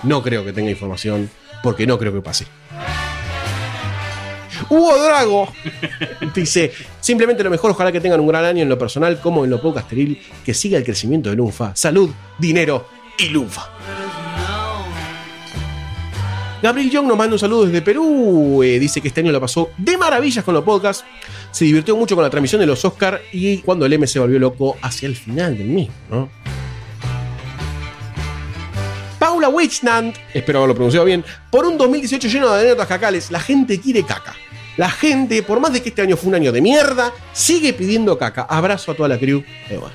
no 0.04 0.22
creo 0.22 0.44
que 0.44 0.54
tenga 0.54 0.70
información 0.70 1.30
porque 1.62 1.88
no 1.88 1.98
creo 1.98 2.14
que 2.14 2.22
pase. 2.22 2.46
Hugo 4.70 5.04
Drago 5.04 5.52
dice, 6.36 6.72
simplemente 7.00 7.44
lo 7.44 7.50
mejor, 7.50 7.72
ojalá 7.72 7.92
que 7.92 8.00
tengan 8.00 8.20
un 8.20 8.28
gran 8.28 8.46
año 8.46 8.64
en 8.64 8.70
lo 8.70 8.78
personal 8.78 9.20
como 9.20 9.44
en 9.44 9.50
lo 9.50 9.62
podcasteril, 9.62 10.22
que 10.46 10.54
siga 10.54 10.78
el 10.78 10.84
crecimiento 10.84 11.30
de 11.30 11.36
Lunfa, 11.36 11.76
salud, 11.76 12.10
dinero 12.38 12.88
y 13.18 13.30
Lunfa. 13.30 13.70
Gabriel 16.62 16.90
Young 16.90 17.08
nos 17.08 17.18
manda 17.18 17.36
un 17.36 17.40
saludo 17.40 17.66
desde 17.66 17.82
Perú. 17.82 18.64
eh, 18.64 18.80
dice 18.80 19.02
que 19.02 19.10
este 19.10 19.20
año 19.20 19.34
lo 19.34 19.42
pasó 19.42 19.72
de 19.78 19.98
maravillas 19.98 20.46
con 20.46 20.54
los 20.54 20.64
podcasts. 20.64 21.04
Se 21.52 21.66
divirtió 21.66 21.98
mucho 21.98 22.16
con 22.16 22.24
la 22.24 22.30
transmisión 22.30 22.62
de 22.62 22.66
los 22.66 22.86
Oscar 22.86 23.22
y 23.34 23.58
cuando 23.58 23.86
el 23.86 23.92
M 23.92 24.08
se 24.08 24.18
volvió 24.18 24.40
loco 24.40 24.78
hacia 24.82 25.08
el 25.08 25.16
final 25.18 25.58
del 25.58 25.68
mismo. 25.68 25.94
¿no? 26.10 26.30
Paula 29.44 30.14
espero 30.34 30.60
haberlo 30.60 30.74
pronunciado 30.74 31.06
bien, 31.06 31.26
por 31.52 31.66
un 31.66 31.78
2018 31.78 32.28
lleno 32.30 32.54
de 32.54 32.62
anécdotas 32.62 32.88
cacales, 32.88 33.30
la 33.30 33.42
gente 33.42 33.80
quiere 33.80 34.04
caca. 34.04 34.34
La 34.78 34.90
gente, 34.90 35.44
por 35.44 35.60
más 35.60 35.74
de 35.74 35.82
que 35.82 35.90
este 35.90 36.02
año 36.02 36.16
fue 36.16 36.30
un 36.30 36.36
año 36.36 36.52
de 36.52 36.62
mierda, 36.62 37.12
sigue 37.34 37.74
pidiendo 37.74 38.18
caca. 38.18 38.44
Abrazo 38.44 38.92
a 38.92 38.96
toda 38.96 39.10
la 39.10 39.20
crew. 39.20 39.44
Bueno. 39.70 39.92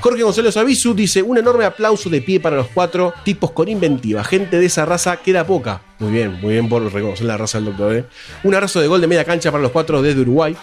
Jorge 0.00 0.22
González 0.22 0.56
Avisu 0.56 0.94
dice: 0.94 1.22
Un 1.22 1.36
enorme 1.36 1.64
aplauso 1.64 2.08
de 2.08 2.22
pie 2.22 2.40
para 2.40 2.56
los 2.56 2.68
cuatro 2.68 3.12
tipos 3.24 3.50
con 3.50 3.68
inventiva. 3.68 4.24
Gente 4.24 4.58
de 4.58 4.66
esa 4.66 4.86
raza 4.86 5.16
queda 5.18 5.46
poca. 5.46 5.82
Muy 5.98 6.12
bien, 6.12 6.40
muy 6.40 6.52
bien 6.52 6.68
por 6.68 6.82
reconocer 6.90 7.26
la 7.26 7.36
raza 7.36 7.58
del 7.58 7.66
doctor. 7.66 7.94
¿eh? 7.94 8.04
Un 8.44 8.54
abrazo 8.54 8.80
de 8.80 8.86
gol 8.86 9.00
de 9.00 9.08
media 9.08 9.24
cancha 9.24 9.50
para 9.50 9.62
los 9.62 9.72
cuatro 9.72 10.00
desde 10.00 10.20
Uruguay. 10.20 10.56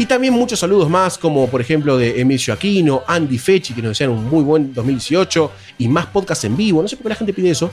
Y 0.00 0.06
también 0.06 0.32
muchos 0.32 0.60
saludos 0.60 0.88
más, 0.88 1.18
como 1.18 1.48
por 1.48 1.60
ejemplo 1.60 1.98
de 1.98 2.20
Emilio 2.20 2.54
Aquino, 2.54 3.02
Andy 3.04 3.36
Fechi, 3.36 3.74
que 3.74 3.82
nos 3.82 3.90
desean 3.90 4.10
un 4.10 4.24
muy 4.26 4.44
buen 4.44 4.72
2018 4.72 5.50
y 5.78 5.88
más 5.88 6.06
podcasts 6.06 6.44
en 6.44 6.56
vivo. 6.56 6.80
No 6.80 6.86
sé 6.86 6.96
por 6.96 7.02
qué 7.04 7.08
la 7.08 7.14
gente 7.16 7.32
pide 7.32 7.50
eso. 7.50 7.72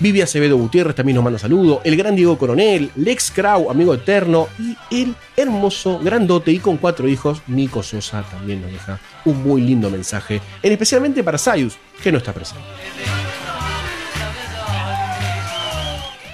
Vivi 0.00 0.22
Acevedo 0.22 0.56
Gutiérrez 0.56 0.94
también 0.94 1.16
nos 1.16 1.24
manda 1.24 1.38
saludos. 1.38 1.80
El 1.84 1.96
gran 1.96 2.16
Diego 2.16 2.38
Coronel, 2.38 2.90
Lex 2.96 3.30
Krau, 3.30 3.70
amigo 3.70 3.92
eterno. 3.92 4.48
Y 4.90 5.02
el 5.02 5.14
hermoso, 5.36 5.98
grandote 5.98 6.50
y 6.50 6.60
con 6.60 6.78
cuatro 6.78 7.08
hijos, 7.08 7.42
Nico 7.46 7.82
Sosa 7.82 8.22
también 8.22 8.62
nos 8.62 8.72
deja 8.72 8.98
un 9.26 9.42
muy 9.42 9.60
lindo 9.60 9.90
mensaje. 9.90 10.40
En 10.62 10.72
especialmente 10.72 11.22
para 11.22 11.36
Sayus, 11.36 11.76
que 12.02 12.10
no 12.10 12.16
está 12.18 12.32
presente. 12.32 12.64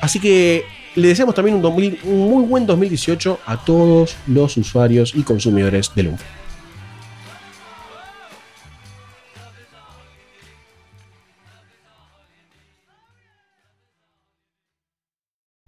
Así 0.01 0.21
que 0.21 0.65
le 0.97 1.09
deseamos 1.09 1.35
también 1.35 1.57
un, 1.57 1.63
2000 1.63 1.99
un 2.05 2.29
muy 2.31 2.45
buen 2.45 2.67
2018 2.67 3.41
a 3.47 3.65
todos 3.65 4.17
los 4.27 4.57
usuarios 4.57 5.15
y 5.15 5.23
consumidores 5.23 5.91
de 5.95 6.03
Lunfa. 6.05 6.25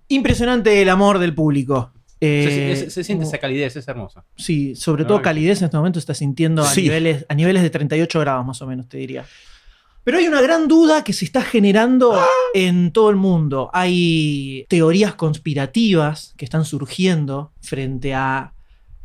Impresionante 0.08 0.82
el 0.82 0.88
amor 0.88 1.18
del 1.18 1.34
público. 1.34 1.92
Se, 2.20 2.72
Eh, 2.72 2.76
se- 2.76 2.90
se 2.90 3.04
siente 3.04 3.24
como- 3.24 3.30
esa 3.34 3.38
calidez, 3.38 3.76
es 3.76 3.86
hermosa. 3.88 4.24
Sí, 4.36 4.74
sobre 4.76 5.02
No, 5.02 5.08
todo 5.08 5.22
calidez 5.22 5.58
en 5.60 5.66
este 5.66 5.76
momento 5.76 5.98
está 5.98 6.14
sintiendo 6.14 6.62
a, 6.62 6.66
Sí. 6.70 6.82
niveles, 6.82 7.26
a 7.28 7.34
niveles 7.34 7.62
de 7.62 7.70
38 7.70 8.20
grados 8.20 8.46
más 8.46 8.62
o 8.62 8.66
menos, 8.66 8.88
te 8.88 8.96
diría. 8.98 9.26
Pero 10.04 10.18
hay 10.18 10.26
una 10.26 10.42
gran 10.42 10.68
duda 10.68 11.02
que 11.02 11.14
se 11.14 11.24
está 11.24 11.42
generando 11.42 12.14
en 12.52 12.92
todo 12.92 13.08
el 13.08 13.16
mundo. 13.16 13.70
Hay 13.72 14.66
teorías 14.68 15.14
conspirativas 15.14 16.34
que 16.36 16.44
están 16.44 16.66
surgiendo 16.66 17.52
frente 17.62 18.14
a 18.14 18.52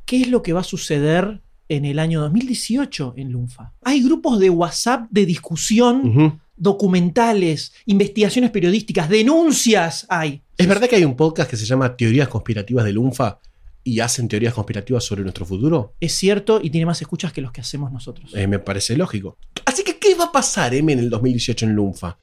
qué 0.06 0.22
es 0.22 0.28
lo 0.28 0.44
que 0.44 0.54
va 0.54 0.60
a 0.60 0.66
suceder 0.66 1.42
en 1.70 1.86
el 1.86 2.00
año 2.00 2.20
2018 2.22 3.14
en 3.16 3.32
Lunfa. 3.32 3.74
Hay 3.84 4.04
grupos 4.04 4.40
de 4.40 4.50
WhatsApp 4.50 5.08
de 5.10 5.26
discusión, 5.26 6.42
documentales, 6.58 7.72
investigaciones 7.86 8.52
periodísticas, 8.52 9.08
denuncias 9.08 10.06
hay. 10.10 10.42
¿Es 10.58 10.68
verdad 10.68 10.90
que 10.90 10.98
hay 10.98 11.06
un 11.06 11.16
podcast 11.16 11.50
que 11.50 11.56
se 11.56 11.66
llama 11.66 11.96
Teorías 11.96 12.28
Conspirativas 12.28 12.84
de 12.84 12.92
Lunfa 12.92 13.40
y 13.84 14.02
hacen 14.02 14.28
teorías 14.28 14.54
conspirativas 14.54 15.04
sobre 15.04 15.22
nuestro 15.22 15.46
futuro? 15.46 15.94
Es 16.00 16.14
cierto 16.14 16.60
y 16.62 16.70
tiene 16.70 16.86
más 16.86 17.02
escuchas 17.02 17.32
que 17.32 17.42
los 17.42 17.52
que 17.52 17.62
hacemos 17.62 17.92
nosotros. 17.92 18.32
Eh, 18.36 18.48
me 18.48 18.60
parece 18.60 18.98
lógico. 18.98 19.38
Así 19.66 19.84
que, 19.84 19.99
¿qué 20.10 20.16
va 20.16 20.26
a 20.26 20.32
pasar, 20.32 20.74
M, 20.74 20.92
en 20.92 20.98
el 20.98 21.10
2018 21.12 21.68
en 21.68 21.74
Lunfa? 21.74 22.18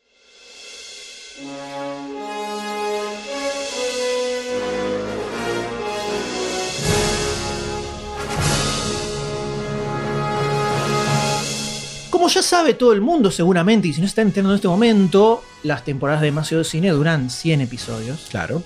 Como 12.11 12.27
ya 12.27 12.43
sabe 12.43 12.75
todo 12.75 12.93
el 12.93 13.01
mundo 13.01 13.31
seguramente, 13.31 13.87
y 13.87 13.93
si 13.93 14.01
no 14.01 14.09
está 14.09 14.23
enterando 14.23 14.51
en 14.51 14.57
este 14.57 14.67
momento, 14.67 15.45
las 15.63 15.85
temporadas 15.85 16.23
de 16.23 16.27
Demasiado 16.27 16.65
Cine 16.65 16.91
duran 16.91 17.31
100 17.31 17.61
episodios. 17.61 18.27
Claro. 18.31 18.65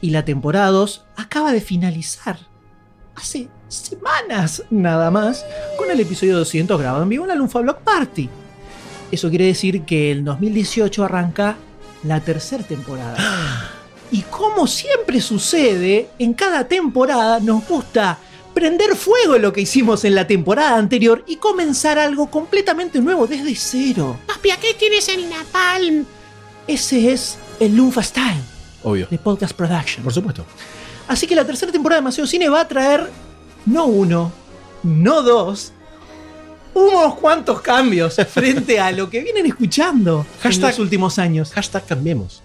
Y 0.00 0.08
la 0.08 0.24
temporada 0.24 0.68
2 0.68 1.04
acaba 1.16 1.52
de 1.52 1.60
finalizar. 1.60 2.38
Hace 3.14 3.50
semanas 3.68 4.62
nada 4.70 5.10
más, 5.10 5.44
con 5.76 5.90
el 5.90 6.00
episodio 6.00 6.38
200 6.38 6.80
grabado 6.80 7.02
en 7.02 7.10
vivo 7.10 7.24
en 7.24 7.28
la 7.28 7.34
Lunfa 7.34 7.60
Block 7.60 7.80
Party. 7.80 8.30
Eso 9.14 9.28
quiere 9.28 9.46
decir 9.46 9.82
que 9.82 10.10
el 10.10 10.24
2018 10.24 11.04
arranca 11.04 11.56
la 12.02 12.18
tercera 12.18 12.64
temporada. 12.64 13.70
Y 14.10 14.22
como 14.22 14.66
siempre 14.66 15.20
sucede, 15.20 16.08
en 16.18 16.34
cada 16.34 16.66
temporada 16.66 17.38
nos 17.38 17.64
gusta 17.64 18.18
prender 18.52 18.96
fuego 18.96 19.38
lo 19.38 19.52
que 19.52 19.60
hicimos 19.60 20.04
en 20.04 20.16
la 20.16 20.26
temporada 20.26 20.76
anterior 20.76 21.24
y 21.28 21.36
comenzar 21.36 21.96
algo 21.96 22.28
completamente 22.28 23.00
nuevo 23.00 23.28
desde 23.28 23.54
cero. 23.54 24.18
Papi, 24.26 24.50
¿qué 24.60 24.74
tienes 24.74 25.08
en 25.08 25.30
Napalm? 25.30 26.04
Ese 26.66 27.12
es 27.12 27.38
el 27.60 27.76
Lunfa 27.76 28.02
Style 28.02 28.42
Obvio. 28.82 29.06
de 29.08 29.18
Podcast 29.18 29.54
Production. 29.54 30.02
Por 30.02 30.12
supuesto. 30.12 30.44
Así 31.06 31.28
que 31.28 31.36
la 31.36 31.44
tercera 31.44 31.70
temporada 31.70 31.98
de 31.98 32.02
Demasiado 32.02 32.26
Cine 32.26 32.48
va 32.48 32.62
a 32.62 32.68
traer 32.68 33.10
no 33.64 33.86
uno, 33.86 34.32
no 34.82 35.22
dos, 35.22 35.72
unos 36.74 37.14
cuantos 37.14 37.60
cambios 37.60 38.16
frente 38.28 38.78
a 38.80 38.90
lo 38.92 39.08
que 39.08 39.20
vienen 39.20 39.46
escuchando 39.46 40.26
en 40.42 40.60
los 40.60 40.78
últimos 40.78 41.18
años. 41.18 41.52
Hashtag 41.52 41.86
cambiemos. 41.86 42.42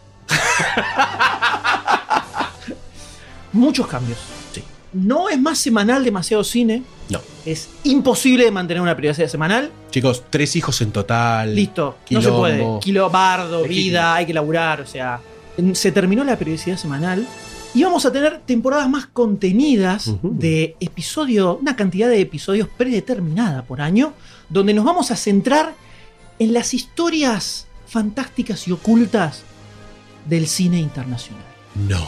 Muchos 3.52 3.88
cambios. 3.88 4.20
Sí. 4.54 4.64
No 4.94 5.30
es 5.30 5.40
más 5.40 5.58
semanal 5.58 6.04
Demasiado 6.04 6.44
Cine. 6.44 6.84
No. 7.10 7.20
Es 7.46 7.70
imposible 7.84 8.46
de 8.46 8.52
mantener 8.52 8.82
una 8.82 8.96
periodicidad 8.96 9.28
semanal. 9.28 9.72
Chicos, 9.90 10.24
tres 10.30 10.56
hijos 10.56 10.80
en 10.82 10.92
total. 10.92 11.56
Listo. 11.56 11.98
No 12.12 12.22
se 12.22 12.32
puede. 12.32 12.80
Kilo 12.80 13.10
bardo, 13.10 13.64
vida, 13.64 14.16
hay 14.16 14.26
que 14.28 14.34
laburar. 14.34 14.82
O 14.82 14.86
sea, 14.86 15.20
se 15.74 15.92
terminó 15.92 16.24
la 16.24 16.38
periodicidad 16.38 16.78
semanal. 16.78 17.28
Y 17.76 17.84
vamos 17.84 18.06
a 18.06 18.12
tener 18.12 18.40
temporadas 18.42 18.90
más 18.90 19.06
contenidas 19.06 20.12
de 20.24 20.76
episodio, 20.80 21.58
una 21.62 21.76
cantidad 21.76 22.10
de 22.10 22.20
episodios 22.20 22.68
predeterminada 22.68 23.64
por 23.64 23.80
año, 23.82 24.14
donde 24.50 24.74
nos 24.74 24.86
vamos 24.86 25.12
a 25.12 25.16
centrar 25.16 25.76
en 26.40 26.54
las 26.54 26.74
historias 26.74 27.68
fantásticas 27.86 28.68
y 28.68 28.72
ocultas 28.72 29.44
del 30.28 30.48
cine 30.48 30.80
internacional. 30.80 31.44
No. 31.88 32.06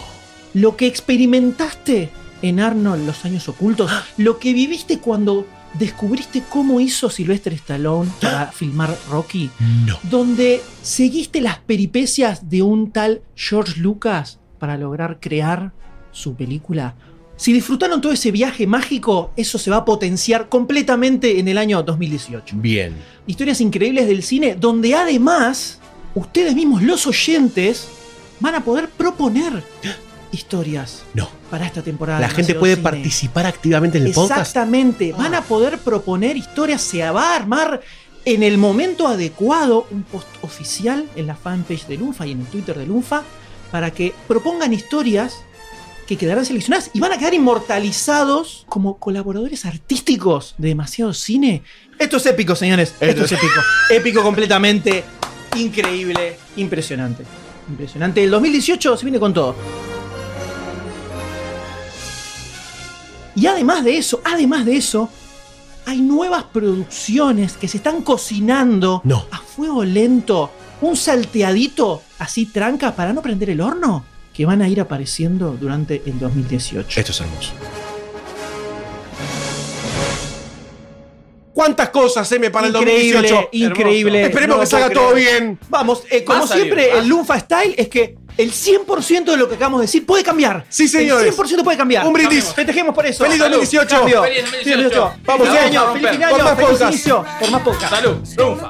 Lo 0.53 0.75
que 0.75 0.87
experimentaste 0.87 2.09
en 2.41 2.59
Arnold 2.59 3.05
los 3.05 3.23
años 3.23 3.47
ocultos, 3.47 3.91
lo 4.17 4.39
que 4.39 4.53
viviste 4.53 4.97
cuando 4.99 5.45
descubriste 5.75 6.43
cómo 6.49 6.79
hizo 6.79 7.09
Sylvester 7.09 7.53
Stallone 7.53 8.11
para 8.19 8.51
filmar 8.51 8.97
Rocky, 9.09 9.49
No. 9.85 9.97
donde 10.09 10.61
seguiste 10.81 11.39
las 11.39 11.59
peripecias 11.59 12.49
de 12.49 12.61
un 12.63 12.91
tal 12.91 13.21
George 13.35 13.79
Lucas 13.79 14.39
para 14.61 14.77
lograr 14.77 15.17
crear 15.19 15.71
su 16.11 16.35
película. 16.35 16.93
Si 17.35 17.51
disfrutaron 17.51 17.99
todo 17.99 18.11
ese 18.11 18.29
viaje 18.29 18.67
mágico, 18.67 19.31
eso 19.35 19.57
se 19.57 19.71
va 19.71 19.77
a 19.77 19.85
potenciar 19.85 20.49
completamente 20.49 21.39
en 21.39 21.47
el 21.47 21.57
año 21.57 21.81
2018. 21.81 22.55
Bien. 22.59 22.93
Historias 23.25 23.59
increíbles 23.59 24.05
del 24.05 24.21
cine, 24.21 24.55
donde 24.55 24.93
además 24.93 25.79
ustedes 26.13 26.53
mismos, 26.53 26.83
los 26.83 27.07
oyentes, 27.07 27.87
van 28.39 28.53
a 28.53 28.63
poder 28.63 28.87
proponer 28.89 29.63
historias 30.31 31.01
No. 31.15 31.27
para 31.49 31.65
esta 31.65 31.81
temporada. 31.81 32.19
La 32.19 32.29
gente 32.29 32.53
puede 32.53 32.75
Cine. 32.75 32.83
participar 32.83 33.47
activamente 33.47 33.97
en 33.97 34.05
el 34.05 34.13
podcast. 34.13 34.37
Ah. 34.37 34.41
Exactamente, 34.41 35.11
van 35.13 35.33
a 35.33 35.41
poder 35.41 35.79
proponer 35.79 36.37
historias, 36.37 36.83
se 36.83 37.01
va 37.09 37.31
a 37.33 37.35
armar 37.37 37.81
en 38.25 38.43
el 38.43 38.59
momento 38.59 39.07
adecuado 39.07 39.87
un 39.89 40.03
post 40.03 40.27
oficial 40.43 41.07
en 41.15 41.25
la 41.25 41.33
fanpage 41.35 41.87
de 41.87 41.97
Lunfa 41.97 42.27
y 42.27 42.33
en 42.33 42.41
el 42.41 42.45
Twitter 42.45 42.77
de 42.77 42.85
Lunfa 42.85 43.23
para 43.71 43.91
que 43.91 44.13
propongan 44.27 44.73
historias 44.73 45.43
que 46.07 46.17
quedarán 46.17 46.45
seleccionadas 46.45 46.91
y 46.93 46.99
van 46.99 47.13
a 47.13 47.17
quedar 47.17 47.33
inmortalizados 47.33 48.65
como 48.67 48.97
colaboradores 48.97 49.65
artísticos 49.65 50.55
de 50.57 50.69
demasiado 50.69 51.13
cine. 51.13 51.63
Esto 51.97 52.17
es 52.17 52.25
épico, 52.25 52.55
señores. 52.55 52.93
Esto 52.99 53.23
es 53.25 53.31
épico. 53.31 53.53
épico 53.89 54.21
completamente. 54.21 55.03
Increíble. 55.55 56.37
Impresionante. 56.57 57.23
Impresionante. 57.69 58.23
El 58.23 58.31
2018 58.31 58.97
se 58.97 59.05
viene 59.05 59.19
con 59.19 59.33
todo. 59.33 59.55
Y 63.35 63.45
además 63.47 63.83
de 63.83 63.97
eso, 63.97 64.21
además 64.25 64.65
de 64.65 64.75
eso, 64.75 65.09
hay 65.85 66.01
nuevas 66.01 66.43
producciones 66.43 67.53
que 67.53 67.67
se 67.67 67.77
están 67.77 68.01
cocinando 68.01 69.01
No. 69.05 69.25
a 69.31 69.37
fuego 69.37 69.83
lento. 69.85 70.51
Un 70.81 70.97
salteadito 70.97 72.01
así 72.19 72.47
tranca 72.47 72.95
para 72.95 73.13
no 73.13 73.21
prender 73.21 73.51
el 73.51 73.61
horno 73.61 74.03
que 74.33 74.45
van 74.45 74.61
a 74.61 74.67
ir 74.67 74.81
apareciendo 74.81 75.55
durante 75.59 76.01
el 76.05 76.17
2018. 76.19 76.99
Esto 76.99 77.11
es 77.11 77.19
hermoso. 77.19 77.51
¿Cuántas 81.53 81.89
cosas, 81.89 82.31
M, 82.31 82.49
para 82.49 82.67
el 82.67 82.75
increíble, 82.75 83.29
2018? 83.29 83.49
increíble. 83.51 84.25
Esperemos 84.25 84.57
No 84.57 84.61
que 84.61 84.67
salga 84.67 84.89
todo 84.89 85.13
bien. 85.13 85.59
Vamos, 85.69 86.03
eh, 86.09 86.23
como 86.23 86.39
Va 86.39 86.45
a 86.45 86.47
salir, 86.47 86.63
siempre, 86.63 86.97
el 86.97 87.07
Lunfa 87.07 87.39
Style 87.39 87.75
es 87.77 87.89
que 87.89 88.15
el 88.37 88.51
100% 88.51 89.25
de 89.25 89.37
lo 89.37 89.49
que 89.49 89.55
acabamos 89.55 89.81
de 89.81 89.85
decir 89.85 90.05
puede 90.05 90.23
cambiar. 90.23 90.65
Sí, 90.69 90.87
señores. 90.87 91.27
El 91.27 91.33
100% 91.35 91.63
puede 91.63 91.77
cambiar. 91.77 92.07
Un 92.07 92.13
brindis. 92.13 92.45
Festejemos 92.45 92.95
por 92.95 93.05
eso. 93.05 93.23
¡Feliz 93.25 93.37
Salud. 93.37 93.57
2018! 93.57 93.95
Cambio. 93.95 94.23
¡Feliz 94.23 94.43
2018! 94.43 95.13
Vamos, 95.25 95.47
feliz 95.47 95.61
a 95.61 95.65
año, 95.65 95.93
feliz 95.93 96.07
Por 96.07 96.23
año, 96.23 96.43
más 96.43 96.55
por 97.39 97.51
más 97.51 97.61
podcast. 97.61 97.93
Salud, 97.93 98.17
triunfa. 98.35 98.69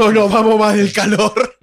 No, 0.00 0.10
no, 0.10 0.30
vamos 0.30 0.58
más 0.58 0.74
del 0.74 0.90
calor. 0.94 1.58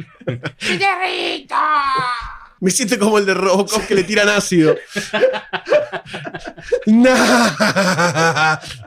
Me 2.59 2.69
siento 2.69 2.99
como 2.99 3.17
el 3.17 3.25
de 3.25 3.33
Robocop 3.33 3.87
que 3.87 3.95
le 3.95 4.03
tiran 4.03 4.29
ácido. 4.29 4.75
nah. 6.85 7.49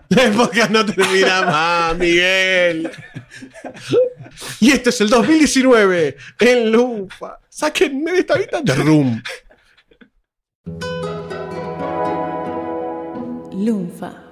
La 0.09 0.23
época 0.23 0.69
no 0.69 0.87
termina 0.87 1.43
más, 1.43 1.99
Miguel. 1.99 2.93
Y 4.61 4.71
este 4.71 4.91
es 4.91 5.01
el 5.01 5.09
2019 5.09 6.17
en 6.39 6.71
Lufa. 6.71 7.41
Sáquenme 7.49 8.13
de 8.13 8.21
esta 8.21 8.39
vida 8.39 8.61
de 8.63 8.75
Room. 8.77 9.21
Lunfa. 13.53 14.30